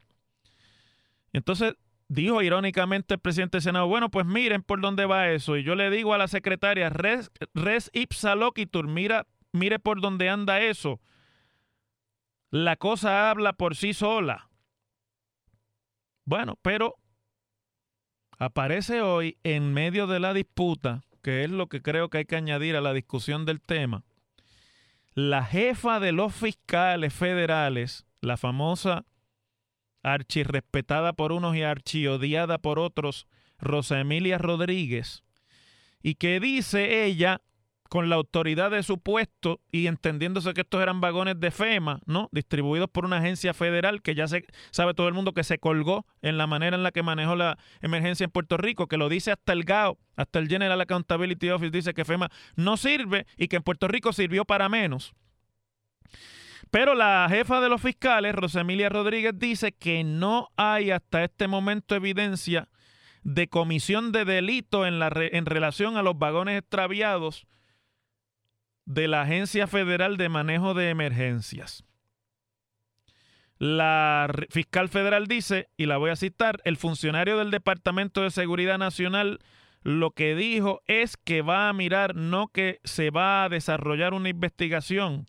Entonces 1.32 1.74
dijo 2.08 2.42
irónicamente 2.42 3.14
el 3.14 3.20
presidente 3.20 3.56
del 3.56 3.62
Senado, 3.62 3.86
bueno, 3.86 4.10
pues 4.10 4.26
miren 4.26 4.62
por 4.62 4.80
dónde 4.80 5.06
va 5.06 5.30
eso. 5.30 5.56
Y 5.56 5.62
yo 5.62 5.74
le 5.74 5.90
digo 5.90 6.12
a 6.12 6.18
la 6.18 6.28
secretaria, 6.28 6.90
res, 6.90 7.30
res 7.54 7.90
ipsa 7.92 8.34
loquitur, 8.34 8.86
mira, 8.88 9.26
mire 9.52 9.78
por 9.78 10.00
dónde 10.00 10.28
anda 10.28 10.60
eso. 10.60 11.00
La 12.50 12.76
cosa 12.76 13.30
habla 13.30 13.52
por 13.52 13.76
sí 13.76 13.94
sola. 13.94 14.50
Bueno, 16.24 16.58
pero 16.62 16.96
aparece 18.40 19.02
hoy 19.02 19.36
en 19.44 19.72
medio 19.74 20.06
de 20.06 20.18
la 20.18 20.32
disputa, 20.32 21.02
que 21.22 21.44
es 21.44 21.50
lo 21.50 21.68
que 21.68 21.82
creo 21.82 22.08
que 22.08 22.18
hay 22.18 22.24
que 22.24 22.36
añadir 22.36 22.74
a 22.74 22.80
la 22.80 22.94
discusión 22.94 23.44
del 23.44 23.60
tema, 23.60 24.02
la 25.14 25.44
jefa 25.44 26.00
de 26.00 26.12
los 26.12 26.34
fiscales 26.34 27.12
federales, 27.12 28.06
la 28.22 28.38
famosa 28.38 29.04
archirrespetada 30.02 31.12
por 31.12 31.32
unos 31.32 31.54
y 31.54 31.62
archiodiada 31.62 32.56
por 32.56 32.78
otros, 32.78 33.26
Rosa 33.58 34.00
Emilia 34.00 34.38
Rodríguez, 34.38 35.22
y 36.02 36.14
que 36.14 36.40
dice 36.40 37.04
ella 37.04 37.42
con 37.90 38.08
la 38.08 38.14
autoridad 38.14 38.70
de 38.70 38.84
su 38.84 38.98
puesto 39.00 39.60
y 39.72 39.88
entendiéndose 39.88 40.54
que 40.54 40.60
estos 40.60 40.80
eran 40.80 41.00
vagones 41.00 41.40
de 41.40 41.50
FEMA, 41.50 41.98
¿no? 42.06 42.28
Distribuidos 42.30 42.88
por 42.88 43.04
una 43.04 43.16
agencia 43.16 43.52
federal 43.52 44.00
que 44.00 44.14
ya 44.14 44.28
se 44.28 44.46
sabe 44.70 44.94
todo 44.94 45.08
el 45.08 45.14
mundo 45.14 45.34
que 45.34 45.42
se 45.42 45.58
colgó 45.58 46.06
en 46.22 46.38
la 46.38 46.46
manera 46.46 46.76
en 46.76 46.84
la 46.84 46.92
que 46.92 47.02
manejó 47.02 47.34
la 47.34 47.58
emergencia 47.80 48.22
en 48.22 48.30
Puerto 48.30 48.56
Rico, 48.56 48.86
que 48.86 48.96
lo 48.96 49.08
dice 49.08 49.32
hasta 49.32 49.52
el 49.52 49.64
GAO, 49.64 49.98
hasta 50.14 50.38
el 50.38 50.46
General 50.46 50.80
Accountability 50.80 51.50
Office 51.50 51.72
dice 51.72 51.92
que 51.92 52.04
FEMA 52.04 52.30
no 52.54 52.76
sirve 52.76 53.26
y 53.36 53.48
que 53.48 53.56
en 53.56 53.64
Puerto 53.64 53.88
Rico 53.88 54.12
sirvió 54.12 54.44
para 54.44 54.68
menos. 54.68 55.12
Pero 56.70 56.94
la 56.94 57.26
jefa 57.28 57.60
de 57.60 57.68
los 57.68 57.82
fiscales, 57.82 58.36
Rosemilia 58.36 58.88
Rodríguez, 58.88 59.32
dice 59.36 59.72
que 59.72 60.04
no 60.04 60.50
hay 60.56 60.92
hasta 60.92 61.24
este 61.24 61.48
momento 61.48 61.96
evidencia 61.96 62.68
de 63.24 63.48
comisión 63.48 64.12
de 64.12 64.24
delito 64.24 64.86
en, 64.86 65.00
la 65.00 65.10
en 65.12 65.44
relación 65.44 65.96
a 65.96 66.02
los 66.02 66.16
vagones 66.16 66.56
extraviados 66.56 67.48
de 68.84 69.08
la 69.08 69.22
Agencia 69.22 69.66
Federal 69.66 70.16
de 70.16 70.28
Manejo 70.28 70.74
de 70.74 70.90
Emergencias. 70.90 71.84
La 73.58 74.30
fiscal 74.48 74.88
federal 74.88 75.26
dice, 75.26 75.68
y 75.76 75.86
la 75.86 75.98
voy 75.98 76.10
a 76.10 76.16
citar, 76.16 76.60
el 76.64 76.78
funcionario 76.78 77.36
del 77.36 77.50
Departamento 77.50 78.22
de 78.22 78.30
Seguridad 78.30 78.78
Nacional 78.78 79.40
lo 79.82 80.10
que 80.10 80.34
dijo 80.34 80.82
es 80.86 81.16
que 81.16 81.42
va 81.42 81.68
a 81.68 81.72
mirar, 81.72 82.14
no 82.14 82.48
que 82.48 82.80
se 82.84 83.10
va 83.10 83.44
a 83.44 83.48
desarrollar 83.48 84.14
una 84.14 84.28
investigación. 84.28 85.26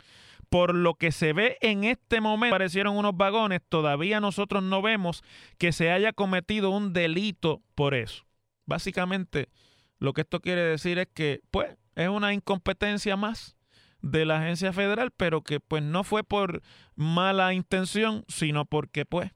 Por 0.50 0.76
lo 0.76 0.96
que 0.96 1.14
se 1.14 1.32
ve 1.32 1.58
en 1.62 1.86
este 1.86 2.20
momento, 2.20 2.56
aparecieron 2.56 2.98
unos 2.98 3.16
vagones, 3.16 3.62
todavía 3.70 4.20
nosotros 4.20 4.62
no 4.62 4.82
vemos 4.82 5.24
que 5.58 5.72
se 5.72 5.92
haya 5.92 6.12
cometido 6.12 6.72
un 6.72 6.92
delito 6.92 7.62
por 7.74 7.94
eso. 7.94 8.26
Básicamente, 8.66 9.48
lo 10.00 10.12
que 10.12 10.22
esto 10.22 10.42
quiere 10.42 10.62
decir 10.62 11.00
es 11.00 11.08
que, 11.14 11.40
pues, 11.52 11.78
es 11.96 12.10
una 12.10 12.34
incompetencia 12.34 13.16
más 13.16 13.56
de 14.02 14.26
la 14.26 14.40
agencia 14.40 14.74
federal, 14.74 15.12
pero 15.16 15.42
que 15.42 15.60
pues 15.60 15.84
no 15.84 16.04
fue 16.04 16.24
por 16.24 16.62
mala 16.96 17.54
intención, 17.54 18.26
sino 18.28 18.66
porque 18.66 19.06
pues 19.06 19.32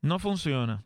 no 0.00 0.18
funciona. 0.18 0.84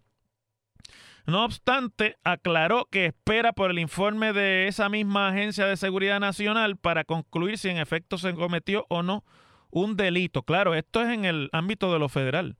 No 1.26 1.44
obstante, 1.44 2.16
aclaró 2.24 2.86
que 2.90 3.04
espera 3.04 3.52
por 3.52 3.70
el 3.70 3.78
informe 3.78 4.32
de 4.32 4.66
esa 4.66 4.88
misma 4.88 5.28
Agencia 5.28 5.66
de 5.66 5.76
Seguridad 5.76 6.20
Nacional 6.20 6.78
para 6.78 7.04
concluir 7.04 7.58
si 7.58 7.68
en 7.68 7.76
efecto 7.76 8.16
se 8.16 8.32
cometió 8.34 8.86
o 8.88 9.02
no 9.02 9.24
un 9.70 9.96
delito. 9.96 10.42
Claro, 10.42 10.74
esto 10.74 11.02
es 11.02 11.10
en 11.10 11.26
el 11.26 11.50
ámbito 11.52 11.92
de 11.92 11.98
lo 11.98 12.08
federal. 12.08 12.56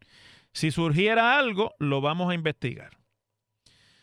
Si 0.53 0.71
surgiera 0.71 1.39
algo, 1.39 1.75
lo 1.79 2.03
vamos 2.03 2.31
a 2.31 2.35
investigar. 2.35 2.99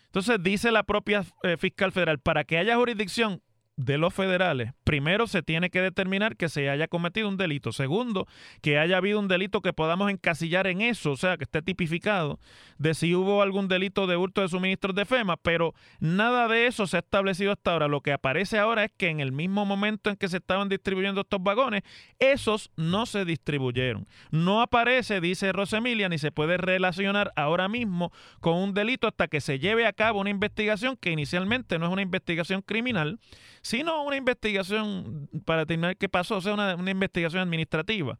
Entonces 0.05 0.41
dice 0.41 0.71
la 0.71 0.81
propia 0.81 1.23
eh, 1.43 1.57
fiscal 1.57 1.91
federal, 1.91 2.19
para 2.19 2.43
que 2.43 2.57
haya 2.57 2.77
jurisdicción 2.77 3.43
de 3.77 3.97
los 3.97 4.13
federales, 4.13 4.71
primero 4.83 5.27
se 5.27 5.43
tiene 5.43 5.69
que 5.69 5.81
determinar 5.81 6.37
que 6.37 6.47
se 6.47 6.69
haya 6.69 6.87
cometido 6.87 7.27
un 7.27 7.37
delito. 7.37 7.73
Segundo, 7.73 8.27
que 8.61 8.79
haya 8.79 8.97
habido 8.97 9.19
un 9.19 9.27
delito 9.27 9.61
que 9.61 9.73
podamos 9.73 10.09
encasillar 10.09 10.67
en 10.67 10.81
eso, 10.81 11.11
o 11.11 11.17
sea, 11.17 11.37
que 11.37 11.43
esté 11.43 11.61
tipificado 11.61 12.39
de 12.77 12.93
si 12.93 13.13
hubo 13.15 13.41
algún 13.41 13.67
delito 13.67 14.07
de 14.07 14.15
hurto 14.15 14.41
de 14.41 14.49
suministros 14.49 14.95
de 14.95 15.05
FEMA, 15.05 15.37
pero 15.37 15.73
nada 15.99 16.47
de 16.47 16.67
eso 16.67 16.87
se 16.87 16.97
ha 16.97 16.99
establecido 16.99 17.51
hasta 17.51 17.71
ahora. 17.71 17.87
Lo 17.87 18.01
que 18.01 18.13
aparece 18.13 18.57
ahora 18.59 18.85
es 18.85 18.91
que 18.95 19.09
en 19.09 19.19
el 19.19 19.31
mismo 19.31 19.65
momento 19.65 20.09
en 20.09 20.15
que 20.15 20.29
se 20.29 20.37
estaban 20.37 20.69
distribuyendo 20.69 21.21
estos 21.21 21.43
vagones, 21.43 21.83
esos 22.19 22.71
no 22.77 23.05
se 23.05 23.25
distribuyeron. 23.25 24.07
No 24.31 24.61
aparece, 24.61 25.19
dice 25.19 25.51
Rosemilia, 25.51 26.07
ni 26.07 26.17
se 26.17 26.31
puede 26.31 26.57
relacionar 26.57 27.33
ahora 27.35 27.67
mismo 27.67 28.11
con 28.39 28.55
un 28.55 28.73
delito 28.73 29.07
hasta 29.07 29.27
que 29.27 29.41
se 29.41 29.59
lleve 29.59 29.85
a 29.85 29.93
cabo 29.93 30.21
una 30.21 30.29
investigación 30.29 30.95
que 30.95 31.11
inicialmente 31.11 31.77
no 31.77 31.87
es 31.87 31.91
una 31.91 32.01
investigación 32.01 32.61
criminal, 32.61 33.19
sino 33.65 34.03
una 34.03 34.15
investigación 34.15 35.27
para 35.43 35.61
determinar 35.61 35.97
qué 35.97 36.07
pasó, 36.07 36.37
o 36.37 36.41
sea, 36.41 36.53
una, 36.53 36.75
una 36.75 36.91
investigación 36.91 37.41
administrativa. 37.41 38.19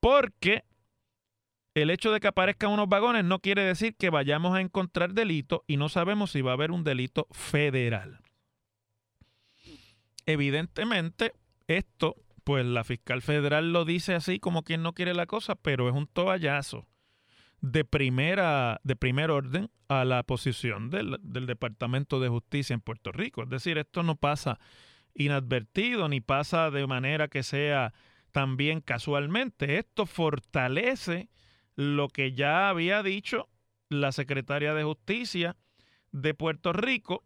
Porque 0.00 0.64
el 1.74 1.88
hecho 1.88 2.10
de 2.10 2.18
que 2.18 2.26
aparezcan 2.26 2.72
unos 2.72 2.88
vagones 2.88 3.24
no 3.24 3.38
quiere 3.38 3.62
decir 3.62 3.94
que 3.94 4.10
vayamos 4.10 4.56
a 4.56 4.60
encontrar 4.60 5.14
delito 5.14 5.62
y 5.68 5.76
no 5.76 5.88
sabemos 5.88 6.32
si 6.32 6.40
va 6.40 6.50
a 6.50 6.54
haber 6.54 6.72
un 6.72 6.82
delito 6.82 7.28
federal. 7.30 8.18
Evidentemente, 10.26 11.32
esto, 11.68 12.16
pues 12.42 12.66
la 12.66 12.82
fiscal 12.82 13.22
federal 13.22 13.72
lo 13.72 13.84
dice 13.84 14.16
así 14.16 14.40
como 14.40 14.64
quien 14.64 14.82
no 14.82 14.94
quiere 14.94 15.14
la 15.14 15.26
cosa, 15.26 15.54
pero 15.54 15.88
es 15.88 15.94
un 15.94 16.08
toallazo 16.08 16.88
de 17.62 17.84
primera, 17.84 18.80
de 18.84 18.96
primer 18.96 19.30
orden 19.30 19.70
a 19.88 20.04
la 20.04 20.22
posición 20.24 20.90
del, 20.90 21.16
del 21.22 21.46
Departamento 21.46 22.20
de 22.20 22.28
Justicia 22.28 22.74
en 22.74 22.80
Puerto 22.80 23.12
Rico. 23.12 23.44
Es 23.44 23.48
decir, 23.48 23.78
esto 23.78 24.02
no 24.02 24.16
pasa 24.16 24.58
inadvertido 25.14 26.08
ni 26.08 26.20
pasa 26.20 26.70
de 26.70 26.86
manera 26.86 27.28
que 27.28 27.42
sea 27.42 27.94
también 28.32 28.80
casualmente. 28.80 29.78
Esto 29.78 30.06
fortalece 30.06 31.30
lo 31.76 32.08
que 32.08 32.32
ya 32.32 32.68
había 32.68 33.02
dicho 33.02 33.48
la 33.88 34.10
secretaria 34.12 34.74
de 34.74 34.84
Justicia 34.84 35.56
de 36.10 36.34
Puerto 36.34 36.72
Rico 36.72 37.24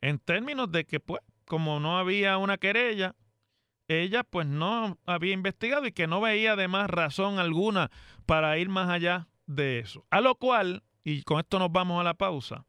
en 0.00 0.18
términos 0.18 0.70
de 0.70 0.86
que, 0.86 1.00
pues, 1.00 1.20
como 1.44 1.80
no 1.80 1.98
había 1.98 2.38
una 2.38 2.58
querella, 2.58 3.16
ella 3.90 4.22
pues 4.22 4.46
no 4.46 4.98
había 5.04 5.32
investigado 5.32 5.84
y 5.86 5.92
que 5.92 6.06
no 6.06 6.20
veía 6.20 6.52
además 6.52 6.88
razón 6.88 7.40
alguna 7.40 7.90
para 8.24 8.56
ir 8.56 8.68
más 8.68 8.88
allá 8.88 9.28
de 9.46 9.80
eso. 9.80 10.06
A 10.10 10.20
lo 10.20 10.36
cual, 10.36 10.84
y 11.02 11.22
con 11.22 11.40
esto 11.40 11.58
nos 11.58 11.72
vamos 11.72 12.00
a 12.00 12.04
la 12.04 12.14
pausa, 12.14 12.64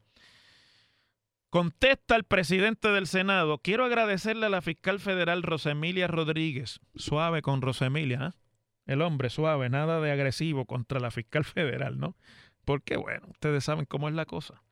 contesta 1.48 2.16
el 2.16 2.24
presidente 2.24 2.88
del 2.88 3.06
Senado, 3.06 3.58
quiero 3.58 3.84
agradecerle 3.84 4.46
a 4.46 4.50
la 4.50 4.62
fiscal 4.62 4.98
federal 4.98 5.44
Rosemilia 5.44 6.08
Rodríguez, 6.08 6.80
suave 6.96 7.40
con 7.40 7.62
Rosemilia, 7.62 8.34
¿eh? 8.34 8.38
el 8.86 9.00
hombre 9.00 9.30
suave, 9.30 9.68
nada 9.68 10.00
de 10.00 10.10
agresivo 10.10 10.66
contra 10.66 10.98
la 10.98 11.12
fiscal 11.12 11.44
federal, 11.44 11.98
¿no? 11.98 12.16
Porque 12.64 12.96
bueno, 12.96 13.28
ustedes 13.30 13.62
saben 13.62 13.86
cómo 13.86 14.08
es 14.08 14.14
la 14.14 14.26
cosa 14.26 14.62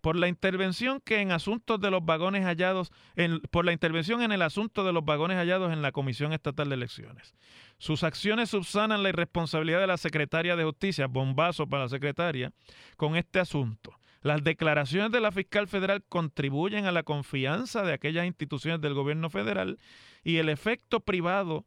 por 0.00 0.16
la 0.16 0.28
intervención 0.28 1.00
que 1.00 1.20
en 1.20 1.32
asuntos 1.32 1.80
de 1.80 1.90
los 1.90 2.04
vagones 2.04 2.44
hallados, 2.44 2.90
en, 3.16 3.40
por 3.50 3.64
la 3.64 3.72
intervención 3.72 4.22
en 4.22 4.32
el 4.32 4.42
asunto 4.42 4.84
de 4.84 4.92
los 4.92 5.04
vagones 5.04 5.36
hallados 5.36 5.72
en 5.72 5.82
la 5.82 5.92
Comisión 5.92 6.32
Estatal 6.32 6.68
de 6.68 6.74
Elecciones. 6.74 7.34
Sus 7.78 8.02
acciones 8.02 8.50
subsanan 8.50 9.02
la 9.02 9.08
irresponsabilidad 9.08 9.80
de 9.80 9.86
la 9.86 9.96
secretaria 9.96 10.56
de 10.56 10.64
Justicia, 10.64 11.06
bombazo 11.06 11.66
para 11.66 11.84
la 11.84 11.88
secretaria, 11.88 12.52
con 12.96 13.16
este 13.16 13.40
asunto. 13.40 13.98
Las 14.22 14.42
declaraciones 14.42 15.12
de 15.12 15.20
la 15.20 15.32
fiscal 15.32 15.68
federal 15.68 16.02
contribuyen 16.08 16.86
a 16.86 16.92
la 16.92 17.02
confianza 17.02 17.82
de 17.82 17.92
aquellas 17.92 18.24
instituciones 18.26 18.80
del 18.80 18.94
gobierno 18.94 19.28
federal 19.28 19.78
y 20.22 20.36
el 20.36 20.48
efecto 20.48 21.00
privado 21.00 21.66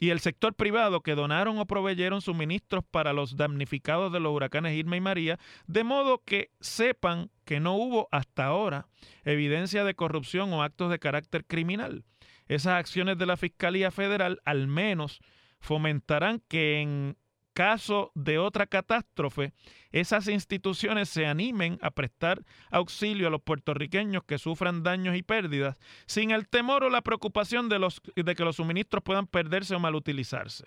y 0.00 0.10
el 0.10 0.20
sector 0.20 0.54
privado 0.54 1.02
que 1.02 1.14
donaron 1.14 1.58
o 1.58 1.66
proveyeron 1.66 2.22
suministros 2.22 2.82
para 2.90 3.12
los 3.12 3.36
damnificados 3.36 4.10
de 4.10 4.18
los 4.18 4.32
huracanes 4.32 4.74
Irma 4.74 4.96
y 4.96 5.00
María, 5.02 5.38
de 5.66 5.84
modo 5.84 6.22
que 6.24 6.50
sepan 6.58 7.30
que 7.44 7.60
no 7.60 7.74
hubo 7.74 8.08
hasta 8.10 8.46
ahora 8.46 8.88
evidencia 9.24 9.84
de 9.84 9.94
corrupción 9.94 10.52
o 10.54 10.62
actos 10.62 10.90
de 10.90 10.98
carácter 10.98 11.44
criminal. 11.44 12.04
Esas 12.48 12.78
acciones 12.78 13.18
de 13.18 13.26
la 13.26 13.36
Fiscalía 13.36 13.90
Federal 13.90 14.40
al 14.46 14.66
menos 14.66 15.20
fomentarán 15.60 16.42
que 16.48 16.80
en 16.80 17.16
caso 17.60 18.10
de 18.14 18.38
otra 18.38 18.66
catástrofe, 18.66 19.52
esas 19.92 20.28
instituciones 20.28 21.10
se 21.10 21.26
animen 21.26 21.78
a 21.82 21.90
prestar 21.90 22.42
auxilio 22.70 23.26
a 23.26 23.30
los 23.30 23.42
puertorriqueños 23.42 24.24
que 24.24 24.38
sufran 24.38 24.82
daños 24.82 25.14
y 25.14 25.22
pérdidas, 25.22 25.76
sin 26.06 26.30
el 26.30 26.48
temor 26.48 26.84
o 26.84 26.88
la 26.88 27.02
preocupación 27.02 27.68
de, 27.68 27.78
los, 27.78 28.00
de 28.16 28.34
que 28.34 28.44
los 28.44 28.56
suministros 28.56 29.02
puedan 29.02 29.26
perderse 29.26 29.74
o 29.74 29.78
malutilizarse. 29.78 30.64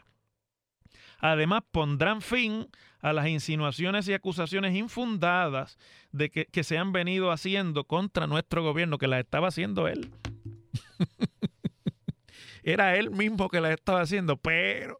Además, 1.17 1.63
pondrán 1.71 2.21
fin 2.21 2.67
a 2.99 3.11
las 3.11 3.27
insinuaciones 3.27 4.07
y 4.07 4.13
acusaciones 4.13 4.75
infundadas 4.75 5.79
de 6.11 6.29
que, 6.29 6.45
que 6.45 6.63
se 6.63 6.77
han 6.77 6.91
venido 6.91 7.31
haciendo 7.31 7.85
contra 7.85 8.27
nuestro 8.27 8.61
gobierno, 8.61 8.99
que 8.99 9.07
las 9.07 9.21
estaba 9.21 9.47
haciendo 9.47 9.87
él. 9.87 10.11
Era 12.61 12.97
él 12.97 13.09
mismo 13.09 13.49
que 13.49 13.61
las 13.61 13.71
estaba 13.71 14.01
haciendo, 14.01 14.37
pero, 14.37 14.99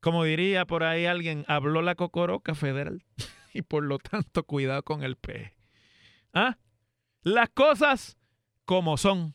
como 0.00 0.24
diría 0.24 0.66
por 0.66 0.84
ahí 0.84 1.06
alguien, 1.06 1.44
habló 1.48 1.82
la 1.82 1.94
cocoroca 1.94 2.54
federal 2.54 3.04
y 3.52 3.62
por 3.62 3.84
lo 3.84 3.98
tanto 3.98 4.44
cuidado 4.44 4.82
con 4.82 5.02
el 5.02 5.16
peje. 5.16 5.54
¿Ah? 6.32 6.58
Las 7.22 7.48
cosas 7.50 8.16
como 8.64 8.96
son. 8.96 9.34